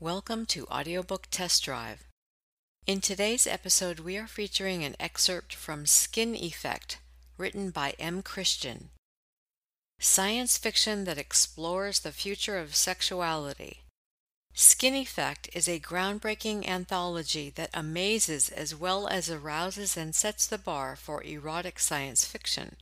Welcome 0.00 0.44
to 0.48 0.66
Audiobook 0.66 1.28
Test 1.30 1.64
Drive. 1.64 2.04
In 2.86 3.00
today's 3.00 3.46
episode, 3.46 4.00
we 4.00 4.18
are 4.18 4.26
featuring 4.26 4.84
an 4.84 4.94
excerpt 5.00 5.54
from 5.54 5.86
Skin 5.86 6.34
Effect, 6.34 6.98
written 7.38 7.70
by 7.70 7.94
M. 7.98 8.20
Christian. 8.20 8.90
Science 9.98 10.58
fiction 10.58 11.04
that 11.04 11.16
explores 11.16 12.00
the 12.00 12.12
future 12.12 12.58
of 12.58 12.76
sexuality. 12.76 13.84
Skin 14.52 14.94
Effect 14.94 15.48
is 15.54 15.66
a 15.66 15.80
groundbreaking 15.80 16.68
anthology 16.68 17.48
that 17.56 17.70
amazes 17.72 18.50
as 18.50 18.74
well 18.74 19.08
as 19.08 19.30
arouses 19.30 19.96
and 19.96 20.14
sets 20.14 20.46
the 20.46 20.58
bar 20.58 20.94
for 20.94 21.22
erotic 21.22 21.78
science 21.78 22.26
fiction. 22.26 22.76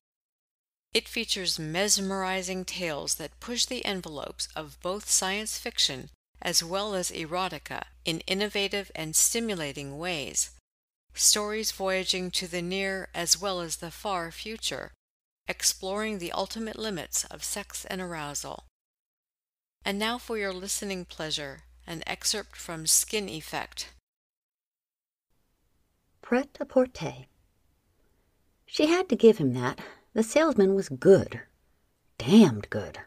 It 0.93 1.07
features 1.07 1.61
mesmerizing 1.61 2.65
tales 2.65 3.15
that 3.15 3.39
push 3.39 3.67
the 3.67 3.85
envelopes 3.85 4.49
of 4.57 4.81
both 4.83 5.09
science 5.09 5.57
fiction 5.59 6.11
as 6.45 6.63
well 6.63 6.95
as 6.95 7.11
erotica 7.11 7.85
in 8.05 8.21
innovative 8.27 8.93
and 8.95 9.17
stimulating 9.17 9.99
ways. 9.99 10.51
Stories 11.15 11.73
voyaging 11.73 12.31
to 12.33 12.47
the 12.47 12.61
near 12.61 13.09
as 13.15 13.41
well 13.41 13.61
as 13.61 13.77
the 13.77 13.91
far 13.91 14.31
future, 14.31 14.93
exploring 15.49 16.19
the 16.19 16.33
ultimate 16.33 16.79
limits 16.79 17.25
of 17.25 17.43
sex 17.43 17.87
and 17.87 18.01
arousal. 18.01 18.65
And 19.85 19.99
now 19.99 20.19
for 20.19 20.37
your 20.37 20.53
listening 20.53 21.05
pleasure, 21.05 21.61
an 21.87 22.03
excerpt 22.07 22.57
from 22.57 22.87
Skin 22.87 23.29
Effect. 23.29 23.91
Pret 26.21 26.57
a 26.61 26.65
porter. 26.65 27.27
She 28.67 28.87
had 28.87 29.09
to 29.09 29.17
give 29.17 29.39
him 29.39 29.55
that 29.55 29.79
the 30.15 30.23
salesman 30.23 30.75
was 30.75 30.89
good. 30.89 31.43
Damned 32.19 32.71
good. 32.71 32.99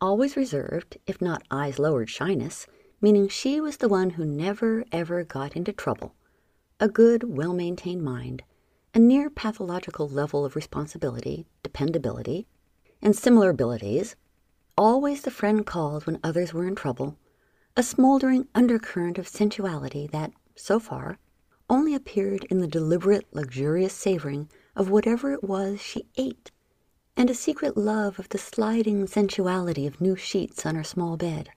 Always 0.00 0.36
reserved, 0.36 0.98
if 1.06 1.20
not 1.20 1.44
eyes 1.50 1.78
lowered 1.78 2.10
shyness, 2.10 2.66
meaning 3.00 3.28
she 3.28 3.60
was 3.60 3.76
the 3.76 3.88
one 3.88 4.10
who 4.10 4.24
never 4.24 4.84
ever 4.92 5.24
got 5.24 5.56
into 5.56 5.72
trouble. 5.72 6.14
A 6.80 6.88
good, 6.88 7.36
well 7.36 7.54
maintained 7.54 8.02
mind, 8.02 8.42
a 8.92 8.98
near 8.98 9.30
pathological 9.30 10.08
level 10.08 10.44
of 10.44 10.56
responsibility, 10.56 11.46
dependability, 11.62 12.46
and 13.00 13.14
similar 13.14 13.50
abilities. 13.50 14.16
Always 14.76 15.22
the 15.22 15.30
friend 15.30 15.64
called 15.64 16.06
when 16.06 16.18
others 16.24 16.52
were 16.52 16.66
in 16.66 16.74
trouble. 16.74 17.16
A 17.76 17.82
smoldering 17.82 18.48
undercurrent 18.54 19.18
of 19.18 19.28
sensuality 19.28 20.06
that, 20.08 20.32
so 20.56 20.78
far, 20.78 21.18
only 21.70 21.94
appeared 21.94 22.44
in 22.44 22.58
the 22.60 22.66
deliberate, 22.68 23.26
luxurious 23.32 23.92
savoring 23.92 24.50
of 24.76 24.90
whatever 24.90 25.32
it 25.32 25.44
was 25.44 25.80
she 25.80 26.06
ate, 26.16 26.50
and 27.16 27.30
a 27.30 27.34
secret 27.34 27.76
love 27.76 28.18
of 28.18 28.28
the 28.30 28.38
sliding 28.38 29.06
sensuality 29.06 29.86
of 29.86 30.00
new 30.00 30.16
sheets 30.16 30.64
on 30.66 30.74
her 30.74 30.84
small 30.84 31.16
bed, 31.16 31.50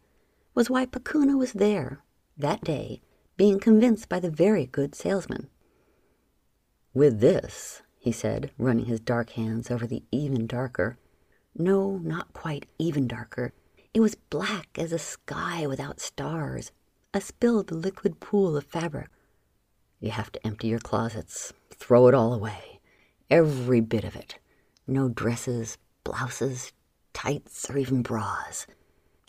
was 0.54 0.70
why 0.70 0.86
Pecuna 0.86 1.38
was 1.38 1.54
there, 1.54 2.04
that 2.38 2.64
day, 2.64 3.02
being 3.36 3.60
convinced 3.60 4.10
by 4.10 4.20
the 4.20 4.30
very 4.30 4.66
good 4.66 4.96
salesman. 4.96 5.50
With 6.94 7.20
this, 7.20 7.82
he 8.00 8.12
said, 8.12 8.52
running 8.58 8.86
his 8.86 9.00
dark 9.00 9.32
hands 9.32 9.70
over 9.70 9.86
the 9.86 10.04
even 10.12 10.48
darker, 10.48 10.98
no, 11.56 11.98
not 11.98 12.34
quite 12.34 12.66
even 12.78 13.08
darker, 13.08 13.54
it 13.94 14.00
was 14.00 14.16
black 14.16 14.70
as 14.78 14.92
a 14.92 15.00
sky 15.00 15.66
without 15.66 16.00
stars, 16.00 16.72
a 17.14 17.22
spilled 17.22 17.72
liquid 17.72 18.20
pool 18.20 18.56
of 18.56 18.66
fabric. 18.66 19.10
You 20.00 20.12
have 20.12 20.32
to 20.34 20.46
empty 20.46 20.68
your 20.68 20.80
closets, 20.80 21.54
throw 21.72 22.08
it 22.08 22.14
all 22.14 22.34
away 22.34 22.78
Every 23.30 23.82
bit 23.82 24.06
of 24.06 24.16
it. 24.16 24.40
No 24.90 25.10
dresses, 25.10 25.78
blouses, 26.06 26.72
tights, 27.12 27.70
or 27.70 27.78
even 27.78 28.02
bras. 28.02 28.66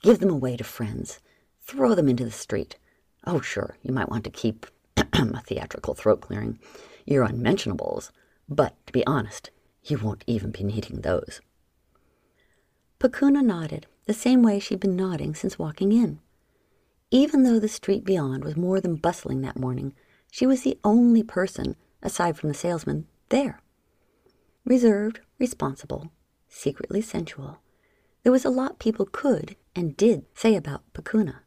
Give 0.02 0.20
them 0.20 0.30
away 0.30 0.56
to 0.56 0.62
friends. 0.62 1.18
Throw 1.62 1.96
them 1.96 2.08
into 2.08 2.24
the 2.24 2.30
street. 2.30 2.76
Oh, 3.26 3.40
sure, 3.40 3.76
you 3.82 3.92
might 3.92 4.08
want 4.08 4.22
to 4.24 4.30
keep 4.30 4.66
a 4.96 5.40
theatrical 5.40 5.94
throat 5.94 6.20
clearing, 6.20 6.60
your 7.06 7.24
unmentionables, 7.24 8.12
but 8.48 8.74
to 8.86 8.92
be 8.92 9.04
honest, 9.04 9.50
you 9.82 9.98
won't 9.98 10.22
even 10.28 10.52
be 10.52 10.62
needing 10.62 11.00
those. 11.00 11.40
Pecuna 13.00 13.42
nodded, 13.42 13.86
the 14.06 14.14
same 14.14 14.44
way 14.44 14.60
she'd 14.60 14.80
been 14.80 14.96
nodding 14.96 15.34
since 15.34 15.58
walking 15.58 15.90
in. 15.90 16.20
Even 17.10 17.42
though 17.42 17.58
the 17.58 17.68
street 17.68 18.04
beyond 18.04 18.44
was 18.44 18.56
more 18.56 18.80
than 18.80 18.94
bustling 18.94 19.40
that 19.40 19.58
morning, 19.58 19.92
she 20.30 20.46
was 20.46 20.62
the 20.62 20.78
only 20.84 21.24
person, 21.24 21.74
aside 22.00 22.38
from 22.38 22.48
the 22.48 22.54
salesman, 22.54 23.08
there 23.30 23.60
reserved, 24.68 25.20
responsible, 25.38 26.12
secretly 26.46 27.00
sensual. 27.00 27.58
There 28.22 28.32
was 28.32 28.44
a 28.44 28.50
lot 28.50 28.78
people 28.78 29.06
could 29.06 29.56
and 29.74 29.96
did 29.96 30.26
say 30.34 30.54
about 30.54 30.92
Pecuna, 30.92 31.40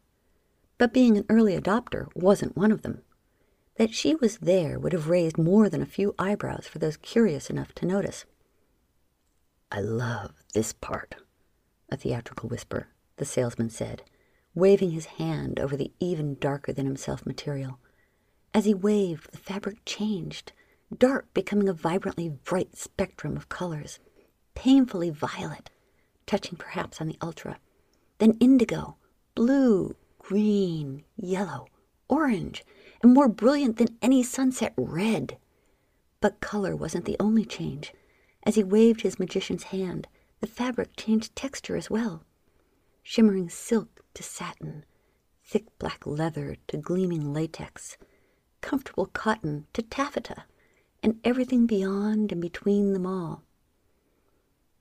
but 0.77 0.93
being 0.93 1.15
an 1.17 1.25
early 1.29 1.55
adopter 1.57 2.07
wasn't 2.15 2.57
one 2.57 2.71
of 2.71 2.81
them. 2.81 3.03
That 3.75 3.93
she 3.93 4.15
was 4.15 4.39
there 4.39 4.79
would 4.79 4.93
have 4.93 5.07
raised 5.07 5.37
more 5.37 5.69
than 5.69 5.81
a 5.81 5.85
few 5.85 6.15
eyebrows 6.17 6.67
for 6.67 6.79
those 6.79 6.97
curious 6.97 7.49
enough 7.49 7.73
to 7.75 7.85
notice. 7.85 8.25
I 9.71 9.79
love 9.79 10.33
this 10.53 10.73
part, 10.73 11.15
a 11.89 11.97
theatrical 11.97 12.49
whisper, 12.49 12.87
the 13.17 13.25
salesman 13.25 13.69
said, 13.69 14.03
waving 14.55 14.91
his 14.91 15.05
hand 15.05 15.59
over 15.59 15.77
the 15.77 15.91
even 15.99 16.37
darker 16.39 16.73
than 16.73 16.85
himself 16.85 17.25
material. 17.25 17.79
As 18.53 18.65
he 18.65 18.73
waved, 18.73 19.31
the 19.31 19.37
fabric 19.37 19.77
changed, 19.85 20.51
dark 20.97 21.33
becoming 21.33 21.69
a 21.69 21.73
vibrantly 21.73 22.29
bright 22.29 22.75
spectrum 22.75 23.37
of 23.37 23.49
colors, 23.49 23.99
painfully 24.55 25.09
violet, 25.09 25.69
touching 26.25 26.57
perhaps 26.57 26.99
on 26.99 27.07
the 27.07 27.17
ultra, 27.21 27.57
then 28.17 28.37
indigo, 28.39 28.97
blue, 29.35 29.95
green, 30.19 31.03
yellow, 31.15 31.67
orange, 32.09 32.65
and 33.01 33.13
more 33.13 33.29
brilliant 33.29 33.77
than 33.77 33.97
any 34.01 34.21
sunset 34.21 34.73
red. 34.77 35.37
But 36.19 36.41
color 36.41 36.75
wasn't 36.75 37.05
the 37.05 37.17
only 37.19 37.45
change. 37.45 37.93
As 38.43 38.55
he 38.55 38.63
waved 38.63 39.01
his 39.01 39.19
magician's 39.19 39.63
hand, 39.63 40.07
the 40.39 40.47
fabric 40.47 40.95
changed 40.97 41.35
texture 41.35 41.75
as 41.75 41.89
well. 41.89 42.23
Shimmering 43.01 43.49
silk 43.49 44.01
to 44.13 44.23
satin, 44.23 44.85
thick 45.43 45.65
black 45.79 46.05
leather 46.05 46.57
to 46.67 46.77
gleaming 46.77 47.33
latex, 47.33 47.97
comfortable 48.61 49.07
cotton 49.07 49.67
to 49.73 49.81
taffeta 49.81 50.45
and 51.03 51.19
everything 51.23 51.65
beyond 51.65 52.31
and 52.31 52.41
between 52.41 52.93
them 52.93 53.05
all. 53.05 53.43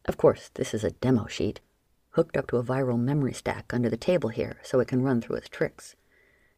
Of 0.05 0.17
course, 0.17 0.51
this 0.55 0.75
is 0.75 0.85
a 0.85 0.91
demo 0.91 1.27
sheet, 1.27 1.61
hooked 2.11 2.37
up 2.37 2.47
to 2.49 2.57
a 2.57 2.65
viral 2.65 2.99
memory 2.99 3.33
stack 3.33 3.73
under 3.73 3.89
the 3.89 3.97
table 3.97 4.31
here 4.31 4.59
so 4.63 4.81
it 4.81 4.89
can 4.89 5.03
run 5.03 5.21
through 5.21 5.37
its 5.37 5.49
tricks. 5.49 5.95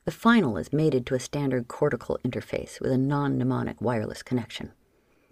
The 0.05 0.11
final 0.11 0.57
is 0.57 0.73
mated 0.73 1.07
to 1.07 1.15
a 1.15 1.21
standard 1.21 1.69
cortical 1.69 2.19
interface 2.25 2.81
with 2.81 2.91
a 2.91 2.99
non-mnemonic 2.99 3.81
wireless 3.81 4.23
connection. 4.23 4.73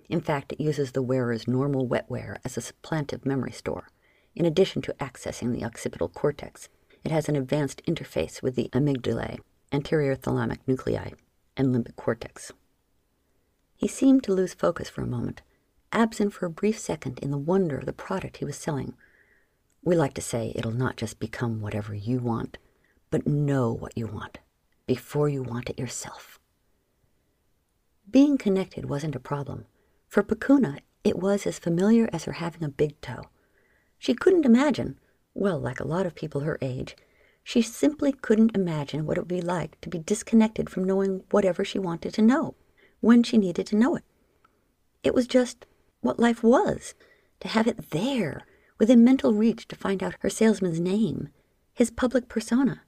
In 0.09 0.21
fact, 0.21 0.53
it 0.53 0.61
uses 0.61 0.93
the 0.93 1.03
wearer's 1.03 1.49
normal 1.49 1.89
wetware 1.89 2.37
as 2.45 2.57
a 2.57 2.61
supplantive 2.61 3.25
memory 3.25 3.53
store. 3.53 3.89
In 4.35 4.45
addition 4.45 4.83
to 4.83 4.95
accessing 4.95 5.53
the 5.53 5.65
occipital 5.65 6.09
cortex, 6.09 6.69
it 7.05 7.11
has 7.11 7.29
an 7.29 7.37
advanced 7.37 7.83
interface 7.85 8.43
with 8.43 8.55
the 8.55 8.69
amygdalae, 8.73 9.39
anterior 9.73 10.15
thalamic 10.15 10.59
nuclei, 10.67 11.11
and 11.57 11.75
limbic 11.75 11.97
cortex. 11.97 12.53
He 13.81 13.89
seemed 13.89 14.23
to 14.25 14.35
lose 14.35 14.53
focus 14.53 14.91
for 14.91 15.01
a 15.01 15.07
moment, 15.07 15.41
absent 15.91 16.35
for 16.35 16.45
a 16.45 16.51
brief 16.51 16.79
second 16.79 17.19
in 17.21 17.31
the 17.31 17.39
wonder 17.39 17.79
of 17.79 17.87
the 17.87 17.95
product 17.95 18.37
he 18.37 18.45
was 18.45 18.59
selling. 18.59 18.93
We 19.83 19.97
like 19.97 20.13
to 20.17 20.21
say 20.21 20.53
it'll 20.55 20.71
not 20.71 20.99
just 20.99 21.19
become 21.19 21.63
whatever 21.63 21.95
you 21.95 22.19
want, 22.19 22.59
but 23.11 23.27
know 23.27 23.73
what 23.73 23.97
you 23.97 24.07
want 24.07 24.39
before 24.87 25.31
you 25.31 25.43
want 25.43 25.71
it 25.71 25.79
yourself. 25.79 26.39
Being 28.11 28.37
connected 28.37 28.85
wasn't 28.85 29.17
a 29.17 29.19
problem. 29.19 29.65
For 30.09 30.23
Pecuna, 30.23 30.81
it 31.03 31.19
was 31.19 31.47
as 31.47 31.59
familiar 31.59 32.07
as 32.13 32.25
her 32.25 32.33
having 32.33 32.63
a 32.63 32.69
big 32.69 33.01
toe. 33.01 33.31
She 33.99 34.13
couldn't 34.13 34.45
imagine, 34.45 35.01
well, 35.33 35.59
like 35.59 35.81
a 35.81 35.89
lot 35.89 36.05
of 36.05 36.15
people 36.15 36.43
her 36.43 36.59
age, 36.61 36.97
she 37.43 37.63
simply 37.63 38.13
couldn't 38.13 38.55
imagine 38.55 39.07
what 39.07 39.17
it 39.17 39.23
would 39.23 39.29
be 39.29 39.41
like 39.41 39.81
to 39.81 39.89
be 39.89 39.99
disconnected 39.99 40.69
from 40.69 40.85
knowing 40.85 41.25
whatever 41.31 41.65
she 41.65 41.79
wanted 41.79 42.13
to 42.13 42.21
know 42.21 42.57
when 43.01 43.23
she 43.23 43.39
needed 43.39 43.67
to 43.67 43.77
know 43.77 43.97
it. 43.97 44.05
It 45.03 45.15
was 45.15 45.27
just 45.27 45.67
what 46.01 46.19
life 46.19 46.43
was 46.43 46.95
to 47.41 47.49
have 47.49 47.67
it 47.67 47.91
there 47.91 48.47
within 48.79 49.05
mental 49.05 49.33
reach 49.35 49.67
to 49.69 49.77
find 49.77 50.03
out 50.03 50.17
her 50.21 50.31
salesman's 50.31 50.81
name, 50.81 51.29
his 51.73 51.91
public 51.91 52.29
persona, 52.29 52.83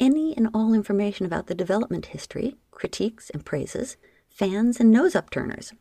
any 0.00 0.36
and 0.36 0.48
all 0.54 0.72
information 0.74 1.26
about 1.26 1.46
the 1.46 1.54
development 1.54 2.06
history, 2.06 2.56
critiques 2.70 3.30
and 3.30 3.44
praises, 3.44 3.96
fans 4.28 4.78
and 4.78 4.90
nose 4.90 5.14
upturners. 5.14 5.72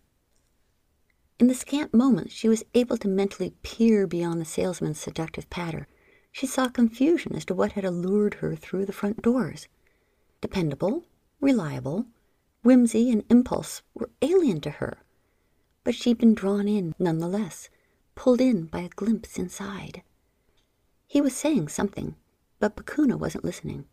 In 1.39 1.47
the 1.47 1.53
scant 1.53 1.93
moments 1.93 2.33
she 2.33 2.49
was 2.49 2.63
able 2.73 2.97
to 2.97 3.07
mentally 3.07 3.53
peer 3.61 4.07
beyond 4.07 4.41
the 4.41 4.45
salesman's 4.45 4.99
seductive 4.99 5.49
patter, 5.49 5.87
she 6.31 6.47
saw 6.47 6.67
confusion 6.67 7.35
as 7.35 7.45
to 7.45 7.53
what 7.53 7.73
had 7.73 7.85
allured 7.85 8.35
her 8.35 8.55
through 8.55 8.85
the 8.85 8.93
front 8.93 9.21
doors. 9.21 9.67
Dependable, 10.41 11.05
reliable, 11.39 12.07
Whimsy 12.67 13.09
and 13.11 13.23
impulse 13.29 13.81
were 13.93 14.09
alien 14.21 14.59
to 14.59 14.69
her, 14.69 14.97
but 15.85 15.95
she'd 15.95 16.17
been 16.17 16.33
drawn 16.33 16.67
in 16.67 16.95
nonetheless, 16.99 17.69
pulled 18.13 18.41
in 18.41 18.65
by 18.65 18.81
a 18.81 18.89
glimpse 18.89 19.39
inside. 19.39 20.03
He 21.07 21.21
was 21.21 21.33
saying 21.33 21.69
something, 21.69 22.17
but 22.59 22.75
Pecuna 22.75 23.17
wasn't 23.17 23.45
listening. 23.45 23.85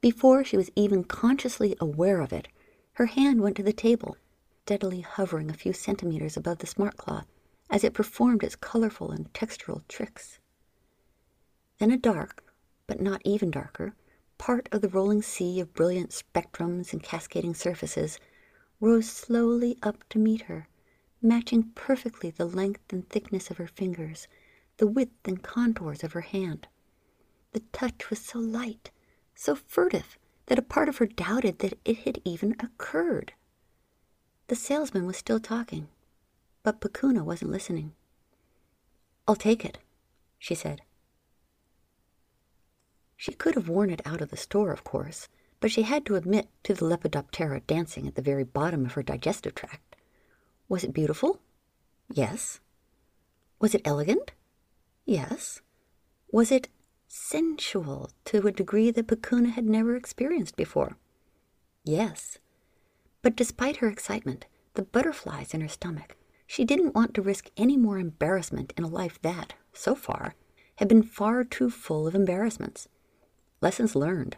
Before 0.00 0.42
she 0.42 0.56
was 0.56 0.70
even 0.74 1.04
consciously 1.04 1.76
aware 1.82 2.22
of 2.22 2.32
it, 2.32 2.48
her 2.92 3.04
hand 3.04 3.42
went 3.42 3.58
to 3.58 3.62
the 3.62 3.74
table, 3.74 4.16
steadily 4.62 5.02
hovering 5.02 5.50
a 5.50 5.52
few 5.52 5.74
centimeters 5.74 6.34
above 6.34 6.60
the 6.60 6.66
smart 6.66 6.96
cloth 6.96 7.26
as 7.68 7.84
it 7.84 7.92
performed 7.92 8.42
its 8.42 8.56
colorful 8.56 9.10
and 9.10 9.30
textural 9.34 9.86
tricks. 9.86 10.38
Then 11.76 11.90
a 11.90 11.98
dark, 11.98 12.42
but 12.86 13.02
not 13.02 13.20
even 13.26 13.50
darker, 13.50 13.94
part 14.38 14.68
of 14.72 14.80
the 14.80 14.88
rolling 14.88 15.20
sea 15.20 15.60
of 15.60 15.74
brilliant 15.74 16.10
spectrums 16.10 16.92
and 16.92 17.02
cascading 17.02 17.54
surfaces 17.54 18.18
rose 18.80 19.10
slowly 19.10 19.76
up 19.82 20.08
to 20.08 20.18
meet 20.18 20.42
her, 20.42 20.68
matching 21.20 21.70
perfectly 21.74 22.30
the 22.30 22.44
length 22.44 22.92
and 22.92 23.08
thickness 23.08 23.50
of 23.50 23.56
her 23.56 23.66
fingers, 23.66 24.28
the 24.78 24.86
width 24.86 25.26
and 25.26 25.42
contours 25.42 26.04
of 26.04 26.12
her 26.12 26.20
hand. 26.20 26.68
The 27.52 27.60
touch 27.72 28.10
was 28.10 28.20
so 28.20 28.38
light, 28.38 28.90
so 29.34 29.54
furtive, 29.54 30.18
that 30.46 30.58
a 30.58 30.62
part 30.62 30.88
of 30.88 30.98
her 30.98 31.06
doubted 31.06 31.58
that 31.58 31.78
it 31.84 31.98
had 31.98 32.20
even 32.24 32.52
occurred. 32.60 33.32
The 34.46 34.56
salesman 34.56 35.06
was 35.06 35.16
still 35.16 35.40
talking, 35.40 35.88
but 36.62 36.80
Pakuna 36.80 37.22
wasn't 37.22 37.50
listening. 37.50 37.92
I'll 39.26 39.36
take 39.36 39.64
it, 39.64 39.78
she 40.38 40.54
said. 40.54 40.82
She 43.20 43.32
could 43.32 43.56
have 43.56 43.68
worn 43.68 43.90
it 43.90 44.00
out 44.06 44.20
of 44.20 44.30
the 44.30 44.36
store, 44.36 44.70
of 44.70 44.84
course, 44.84 45.26
but 45.58 45.72
she 45.72 45.82
had 45.82 46.06
to 46.06 46.14
admit 46.14 46.48
to 46.62 46.72
the 46.72 46.84
Lepidoptera 46.84 47.66
dancing 47.66 48.06
at 48.06 48.14
the 48.14 48.22
very 48.22 48.44
bottom 48.44 48.86
of 48.86 48.92
her 48.92 49.02
digestive 49.02 49.56
tract. 49.56 49.96
Was 50.68 50.84
it 50.84 50.92
beautiful? 50.92 51.40
Yes. 52.08 52.60
Was 53.58 53.74
it 53.74 53.82
elegant? 53.84 54.30
Yes. 55.04 55.62
Was 56.30 56.52
it 56.52 56.68
sensual 57.08 58.12
to 58.26 58.46
a 58.46 58.52
degree 58.52 58.92
that 58.92 59.08
Pakuna 59.08 59.50
had 59.50 59.64
never 59.64 59.96
experienced 59.96 60.54
before? 60.54 60.96
Yes. 61.82 62.38
But 63.22 63.34
despite 63.34 63.78
her 63.78 63.88
excitement, 63.88 64.46
the 64.74 64.82
butterflies 64.82 65.54
in 65.54 65.60
her 65.60 65.68
stomach, 65.68 66.14
she 66.46 66.64
didn't 66.64 66.94
want 66.94 67.14
to 67.14 67.22
risk 67.22 67.50
any 67.56 67.76
more 67.76 67.98
embarrassment 67.98 68.72
in 68.76 68.84
a 68.84 68.88
life 68.88 69.20
that, 69.22 69.54
so 69.72 69.96
far, 69.96 70.36
had 70.76 70.86
been 70.86 71.02
far 71.02 71.42
too 71.42 71.68
full 71.68 72.06
of 72.06 72.14
embarrassments. 72.14 72.88
Lessons 73.60 73.96
learned. 73.96 74.36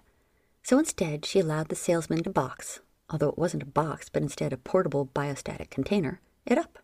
So 0.62 0.78
instead, 0.78 1.24
she 1.24 1.40
allowed 1.40 1.68
the 1.68 1.76
salesman 1.76 2.22
to 2.22 2.30
box, 2.30 2.80
although 3.08 3.28
it 3.28 3.38
wasn't 3.38 3.62
a 3.62 3.66
box, 3.66 4.08
but 4.08 4.22
instead 4.22 4.52
a 4.52 4.56
portable 4.56 5.06
biostatic 5.06 5.70
container, 5.70 6.20
it 6.46 6.58
up. 6.58 6.78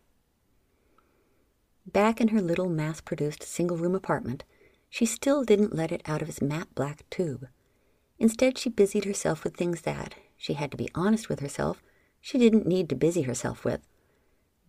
Back 1.85 2.19
in 2.19 2.29
her 2.29 2.41
little 2.41 2.69
mass 2.69 2.99
produced 3.01 3.43
single 3.43 3.77
room 3.77 3.95
apartment, 3.95 4.43
she 4.89 5.05
still 5.05 5.43
didn't 5.43 5.75
let 5.75 5.91
it 5.91 6.01
out 6.05 6.21
of 6.21 6.29
its 6.29 6.41
matte 6.41 6.73
black 6.75 7.09
tube. 7.09 7.47
Instead, 8.19 8.57
she 8.57 8.69
busied 8.69 9.05
herself 9.05 9.43
with 9.43 9.55
things 9.55 9.81
that, 9.81 10.15
she 10.35 10.53
had 10.53 10.71
to 10.71 10.77
be 10.77 10.89
honest 10.95 11.29
with 11.29 11.39
herself, 11.39 11.81
she 12.19 12.37
didn't 12.37 12.67
need 12.67 12.89
to 12.89 12.95
busy 12.95 13.23
herself 13.23 13.63
with. 13.63 13.81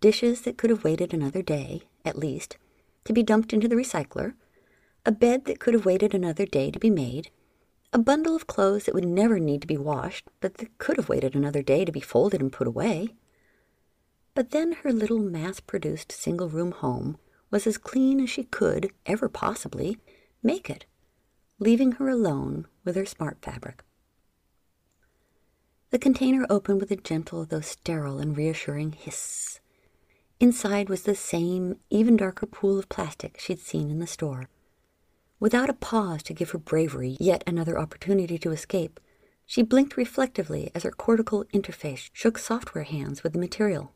Dishes 0.00 0.42
that 0.42 0.56
could 0.56 0.70
have 0.70 0.84
waited 0.84 1.12
another 1.12 1.42
day, 1.42 1.82
at 2.04 2.18
least, 2.18 2.56
to 3.04 3.12
be 3.12 3.22
dumped 3.22 3.52
into 3.52 3.68
the 3.68 3.74
recycler, 3.74 4.34
a 5.04 5.10
bed 5.10 5.44
that 5.46 5.58
could 5.58 5.74
have 5.74 5.86
waited 5.86 6.14
another 6.14 6.46
day 6.46 6.70
to 6.70 6.78
be 6.78 6.90
made, 6.90 7.30
a 7.92 7.98
bundle 7.98 8.36
of 8.36 8.46
clothes 8.46 8.84
that 8.84 8.94
would 8.94 9.06
never 9.06 9.38
need 9.38 9.62
to 9.62 9.66
be 9.66 9.78
washed, 9.78 10.28
but 10.40 10.54
that 10.54 10.76
could 10.78 10.96
have 10.96 11.08
waited 11.08 11.34
another 11.34 11.62
day 11.62 11.84
to 11.84 11.92
be 11.92 12.00
folded 12.00 12.40
and 12.40 12.52
put 12.52 12.66
away. 12.66 13.14
But 14.34 14.50
then 14.50 14.72
her 14.72 14.92
little 14.92 15.18
mass 15.18 15.58
produced 15.60 16.12
single 16.12 16.48
room 16.48 16.72
home 16.72 17.18
was 17.50 17.66
as 17.66 17.78
clean 17.78 18.20
as 18.20 18.30
she 18.30 18.44
could, 18.44 18.92
ever 19.06 19.28
possibly, 19.28 19.98
make 20.42 20.68
it, 20.68 20.84
leaving 21.58 21.92
her 21.92 22.08
alone 22.08 22.66
with 22.84 22.94
her 22.94 23.06
smart 23.06 23.38
fabric. 23.40 23.82
The 25.90 25.98
container 25.98 26.46
opened 26.50 26.80
with 26.80 26.90
a 26.90 26.96
gentle, 26.96 27.46
though 27.46 27.62
sterile 27.62 28.18
and 28.18 28.36
reassuring 28.36 28.92
hiss. 28.92 29.60
Inside 30.38 30.90
was 30.90 31.02
the 31.02 31.14
same, 31.14 31.76
even 31.88 32.18
darker 32.18 32.46
pool 32.46 32.78
of 32.78 32.90
plastic 32.90 33.40
she'd 33.40 33.58
seen 33.58 33.90
in 33.90 33.98
the 33.98 34.06
store. 34.06 34.50
Without 35.40 35.70
a 35.70 35.74
pause 35.74 36.22
to 36.24 36.34
give 36.34 36.50
her 36.50 36.58
bravery 36.58 37.16
yet 37.20 37.44
another 37.46 37.78
opportunity 37.78 38.38
to 38.38 38.50
escape, 38.50 38.98
she 39.46 39.62
blinked 39.62 39.96
reflectively 39.96 40.70
as 40.74 40.82
her 40.82 40.90
cortical 40.90 41.44
interface 41.54 42.10
shook 42.12 42.38
software 42.38 42.84
hands 42.84 43.22
with 43.22 43.32
the 43.32 43.38
material. 43.38 43.92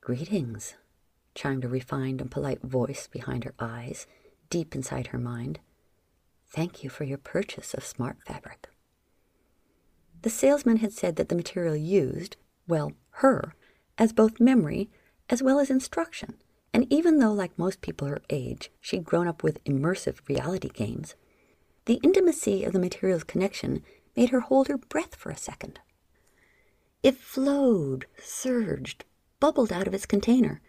Greetings, 0.00 0.74
chimed 1.34 1.64
a 1.64 1.68
refined 1.68 2.20
and 2.20 2.30
polite 2.30 2.62
voice 2.62 3.06
behind 3.06 3.44
her 3.44 3.54
eyes, 3.60 4.06
deep 4.50 4.74
inside 4.74 5.08
her 5.08 5.18
mind. 5.18 5.60
Thank 6.48 6.82
you 6.82 6.90
for 6.90 7.04
your 7.04 7.18
purchase 7.18 7.72
of 7.72 7.84
smart 7.84 8.16
fabric. 8.26 8.68
The 10.22 10.30
salesman 10.30 10.78
had 10.78 10.92
said 10.92 11.16
that 11.16 11.28
the 11.28 11.36
material 11.36 11.76
used, 11.76 12.36
well, 12.66 12.92
her, 13.10 13.54
as 13.98 14.12
both 14.12 14.40
memory 14.40 14.90
as 15.30 15.42
well 15.42 15.60
as 15.60 15.70
instruction 15.70 16.34
and 16.72 16.90
even 16.92 17.18
though, 17.18 17.32
like 17.32 17.58
most 17.58 17.80
people 17.80 18.08
her 18.08 18.22
age, 18.30 18.70
she'd 18.80 19.04
grown 19.04 19.28
up 19.28 19.42
with 19.42 19.62
immersive 19.64 20.26
reality 20.28 20.68
games, 20.68 21.14
the 21.86 22.00
intimacy 22.02 22.64
of 22.64 22.72
the 22.72 22.78
material's 22.78 23.24
connection 23.24 23.82
made 24.16 24.30
her 24.30 24.40
hold 24.40 24.68
her 24.68 24.78
breath 24.78 25.14
for 25.14 25.30
a 25.30 25.36
second. 25.36 25.78
It 27.02 27.16
flowed, 27.16 28.06
surged, 28.18 29.04
bubbled 29.38 29.72
out 29.72 29.86
of 29.86 29.94
its 29.94 30.06
container, 30.06 30.60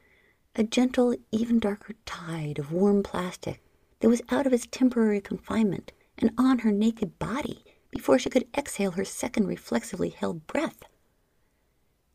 a 0.55 0.63
gentle, 0.63 1.15
even 1.31 1.59
darker 1.59 1.93
tide 2.05 2.59
of 2.59 2.71
warm 2.71 3.03
plastic 3.03 3.61
that 3.99 4.09
was 4.09 4.21
out 4.29 4.45
of 4.45 4.53
its 4.53 4.67
temporary 4.67 5.21
confinement 5.21 5.91
and 6.17 6.31
on 6.37 6.59
her 6.59 6.71
naked 6.71 7.17
body 7.19 7.63
before 7.89 8.19
she 8.19 8.29
could 8.29 8.47
exhale 8.55 8.91
her 8.91 9.05
second 9.05 9.47
reflexively 9.47 10.09
held 10.09 10.45
breath. 10.47 10.83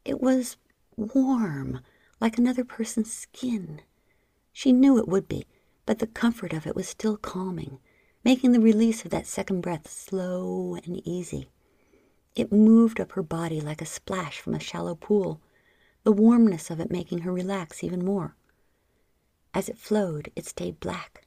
It 0.05 0.21
was 0.21 0.57
warm, 0.97 1.81
like 2.23 2.39
another 2.39 2.63
person's 2.63 3.13
skin. 3.13 3.81
She 4.53 4.73
knew 4.73 4.97
it 4.97 5.09
would 5.09 5.27
be, 5.27 5.45
but 5.85 5.99
the 5.99 6.07
comfort 6.07 6.53
of 6.53 6.69
it 6.69 6.77
was 6.77 6.89
still 6.89 7.17
calming, 7.17 7.81
making 8.25 8.53
the 8.53 8.61
release 8.61 9.05
of 9.05 9.11
that 9.11 9.27
second 9.27 9.61
breath 9.61 9.91
slow 9.91 10.79
and 10.85 11.05
easy. 11.05 11.51
It 12.37 12.53
moved 12.53 13.01
up 13.01 13.11
her 13.13 13.25
body 13.25 13.61
like 13.61 13.83
a 13.83 13.87
splash 13.87 14.39
from 14.39 14.55
a 14.55 14.61
shallow 14.61 14.95
pool, 14.95 15.41
the 16.05 16.13
warmness 16.13 16.71
of 16.71 16.79
it 16.79 16.93
making 16.93 17.23
her 17.23 17.33
relax 17.33 17.83
even 17.83 18.05
more. 18.05 18.37
As 19.53 19.69
it 19.69 19.77
flowed, 19.77 20.31
it 20.37 20.47
stayed 20.47 20.79
black. 20.79 21.27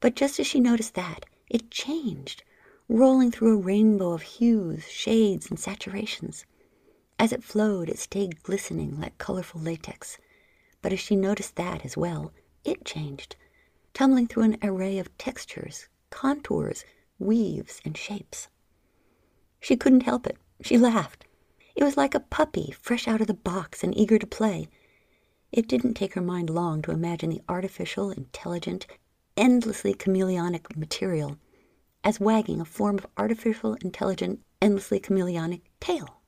But 0.00 0.16
just 0.16 0.38
as 0.38 0.46
she 0.46 0.60
noticed 0.60 0.92
that, 0.96 1.24
it 1.48 1.70
changed, 1.70 2.42
rolling 2.90 3.30
through 3.30 3.54
a 3.54 3.62
rainbow 3.62 4.12
of 4.12 4.20
hues, 4.20 4.86
shades, 4.86 5.48
and 5.48 5.58
saturations. 5.58 6.44
As 7.18 7.32
it 7.32 7.42
flowed, 7.42 7.88
it 7.88 7.98
stayed 7.98 8.42
glistening 8.42 9.00
like 9.00 9.16
colorful 9.16 9.62
latex, 9.62 10.18
but 10.86 10.92
as 10.92 11.00
she 11.00 11.16
noticed 11.16 11.56
that 11.56 11.84
as 11.84 11.96
well, 11.96 12.32
it 12.62 12.84
changed, 12.84 13.34
tumbling 13.92 14.28
through 14.28 14.44
an 14.44 14.56
array 14.62 15.00
of 15.00 15.18
textures, 15.18 15.88
contours, 16.10 16.84
weaves, 17.18 17.80
and 17.84 17.96
shapes. 17.96 18.46
She 19.58 19.76
couldn't 19.76 20.04
help 20.04 20.28
it. 20.28 20.36
She 20.62 20.78
laughed. 20.78 21.26
It 21.74 21.82
was 21.82 21.96
like 21.96 22.14
a 22.14 22.20
puppy 22.20 22.70
fresh 22.70 23.08
out 23.08 23.20
of 23.20 23.26
the 23.26 23.34
box 23.34 23.82
and 23.82 23.98
eager 23.98 24.16
to 24.16 24.28
play. 24.28 24.68
It 25.50 25.66
didn't 25.66 25.94
take 25.94 26.14
her 26.14 26.20
mind 26.20 26.50
long 26.50 26.82
to 26.82 26.92
imagine 26.92 27.30
the 27.30 27.42
artificial, 27.48 28.12
intelligent, 28.12 28.86
endlessly 29.36 29.92
chameleonic 29.92 30.76
material 30.76 31.36
as 32.04 32.20
wagging 32.20 32.60
a 32.60 32.64
form 32.64 32.98
of 32.98 33.08
artificial, 33.16 33.74
intelligent, 33.82 34.38
endlessly 34.62 35.00
chameleonic 35.00 35.62
tail. 35.80 36.20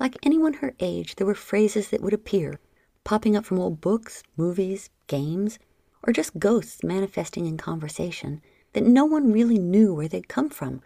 Like 0.00 0.16
anyone 0.22 0.54
her 0.54 0.74
age, 0.80 1.16
there 1.16 1.26
were 1.26 1.34
phrases 1.34 1.90
that 1.90 2.00
would 2.00 2.14
appear 2.14 2.60
popping 3.06 3.36
up 3.36 3.44
from 3.44 3.60
old 3.60 3.80
books, 3.80 4.24
movies, 4.36 4.90
games, 5.06 5.60
or 6.02 6.12
just 6.12 6.40
ghosts 6.40 6.82
manifesting 6.82 7.46
in 7.46 7.56
conversation 7.56 8.42
that 8.72 8.82
no 8.82 9.04
one 9.04 9.32
really 9.32 9.60
knew 9.60 9.94
where 9.94 10.08
they'd 10.08 10.26
come 10.26 10.50
from, 10.50 10.82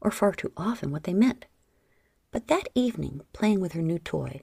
or 0.00 0.12
far 0.12 0.30
too 0.30 0.52
often 0.56 0.92
what 0.92 1.02
they 1.02 1.12
meant. 1.12 1.46
But 2.30 2.46
that 2.46 2.68
evening, 2.76 3.22
playing 3.32 3.58
with 3.58 3.72
her 3.72 3.82
new 3.82 3.98
toy, 3.98 4.42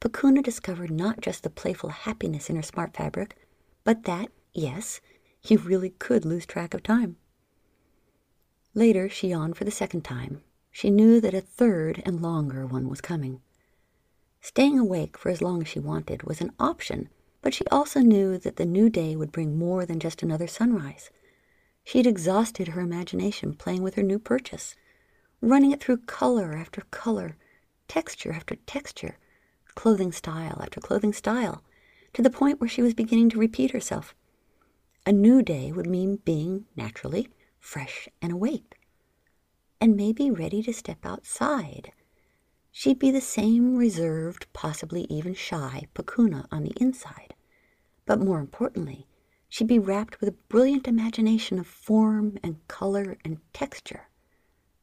Pakuna 0.00 0.40
discovered 0.40 0.92
not 0.92 1.20
just 1.20 1.42
the 1.42 1.50
playful 1.50 1.90
happiness 1.90 2.48
in 2.48 2.54
her 2.54 2.62
smart 2.62 2.94
fabric, 2.96 3.36
but 3.82 4.04
that, 4.04 4.30
yes, 4.54 5.00
you 5.42 5.58
really 5.58 5.90
could 5.90 6.24
lose 6.24 6.46
track 6.46 6.74
of 6.74 6.84
time. 6.84 7.16
Later, 8.72 9.08
she 9.08 9.30
yawned 9.30 9.56
for 9.56 9.64
the 9.64 9.72
second 9.72 10.02
time. 10.02 10.42
She 10.70 10.90
knew 10.90 11.20
that 11.22 11.34
a 11.34 11.40
third 11.40 12.00
and 12.06 12.22
longer 12.22 12.68
one 12.68 12.88
was 12.88 13.00
coming. 13.00 13.40
Staying 14.40 14.78
awake 14.78 15.18
for 15.18 15.30
as 15.30 15.42
long 15.42 15.62
as 15.62 15.68
she 15.68 15.80
wanted 15.80 16.22
was 16.22 16.40
an 16.40 16.52
option, 16.58 17.08
but 17.42 17.54
she 17.54 17.66
also 17.68 18.00
knew 18.00 18.38
that 18.38 18.56
the 18.56 18.64
new 18.66 18.88
day 18.88 19.16
would 19.16 19.32
bring 19.32 19.58
more 19.58 19.84
than 19.86 20.00
just 20.00 20.22
another 20.22 20.46
sunrise. 20.46 21.10
She 21.84 21.98
had 21.98 22.06
exhausted 22.06 22.68
her 22.68 22.80
imagination 22.80 23.54
playing 23.54 23.82
with 23.82 23.94
her 23.94 24.02
new 24.02 24.18
purchase, 24.18 24.74
running 25.40 25.72
it 25.72 25.80
through 25.82 25.98
color 25.98 26.52
after 26.54 26.82
color, 26.90 27.36
texture 27.88 28.32
after 28.32 28.56
texture, 28.66 29.18
clothing 29.74 30.12
style 30.12 30.60
after 30.62 30.80
clothing 30.80 31.12
style, 31.12 31.62
to 32.12 32.22
the 32.22 32.30
point 32.30 32.60
where 32.60 32.68
she 32.68 32.82
was 32.82 32.94
beginning 32.94 33.30
to 33.30 33.38
repeat 33.38 33.70
herself. 33.70 34.14
A 35.06 35.12
new 35.12 35.42
day 35.42 35.72
would 35.72 35.86
mean 35.86 36.16
being, 36.24 36.66
naturally, 36.76 37.28
fresh 37.58 38.08
and 38.20 38.32
awake. 38.32 38.76
and 39.80 39.96
maybe 39.96 40.30
ready 40.30 40.62
to 40.62 40.72
step 40.72 40.98
outside. 41.04 41.92
She'd 42.78 43.00
be 43.00 43.10
the 43.10 43.20
same 43.20 43.76
reserved, 43.76 44.46
possibly 44.52 45.04
even 45.10 45.34
shy 45.34 45.88
Pakuna 45.96 46.46
on 46.52 46.62
the 46.62 46.72
inside. 46.80 47.34
But 48.06 48.20
more 48.20 48.38
importantly, 48.38 49.08
she'd 49.48 49.66
be 49.66 49.80
wrapped 49.80 50.20
with 50.20 50.28
a 50.28 50.38
brilliant 50.48 50.86
imagination 50.86 51.58
of 51.58 51.66
form 51.66 52.38
and 52.40 52.64
color 52.68 53.16
and 53.24 53.40
texture. 53.52 54.06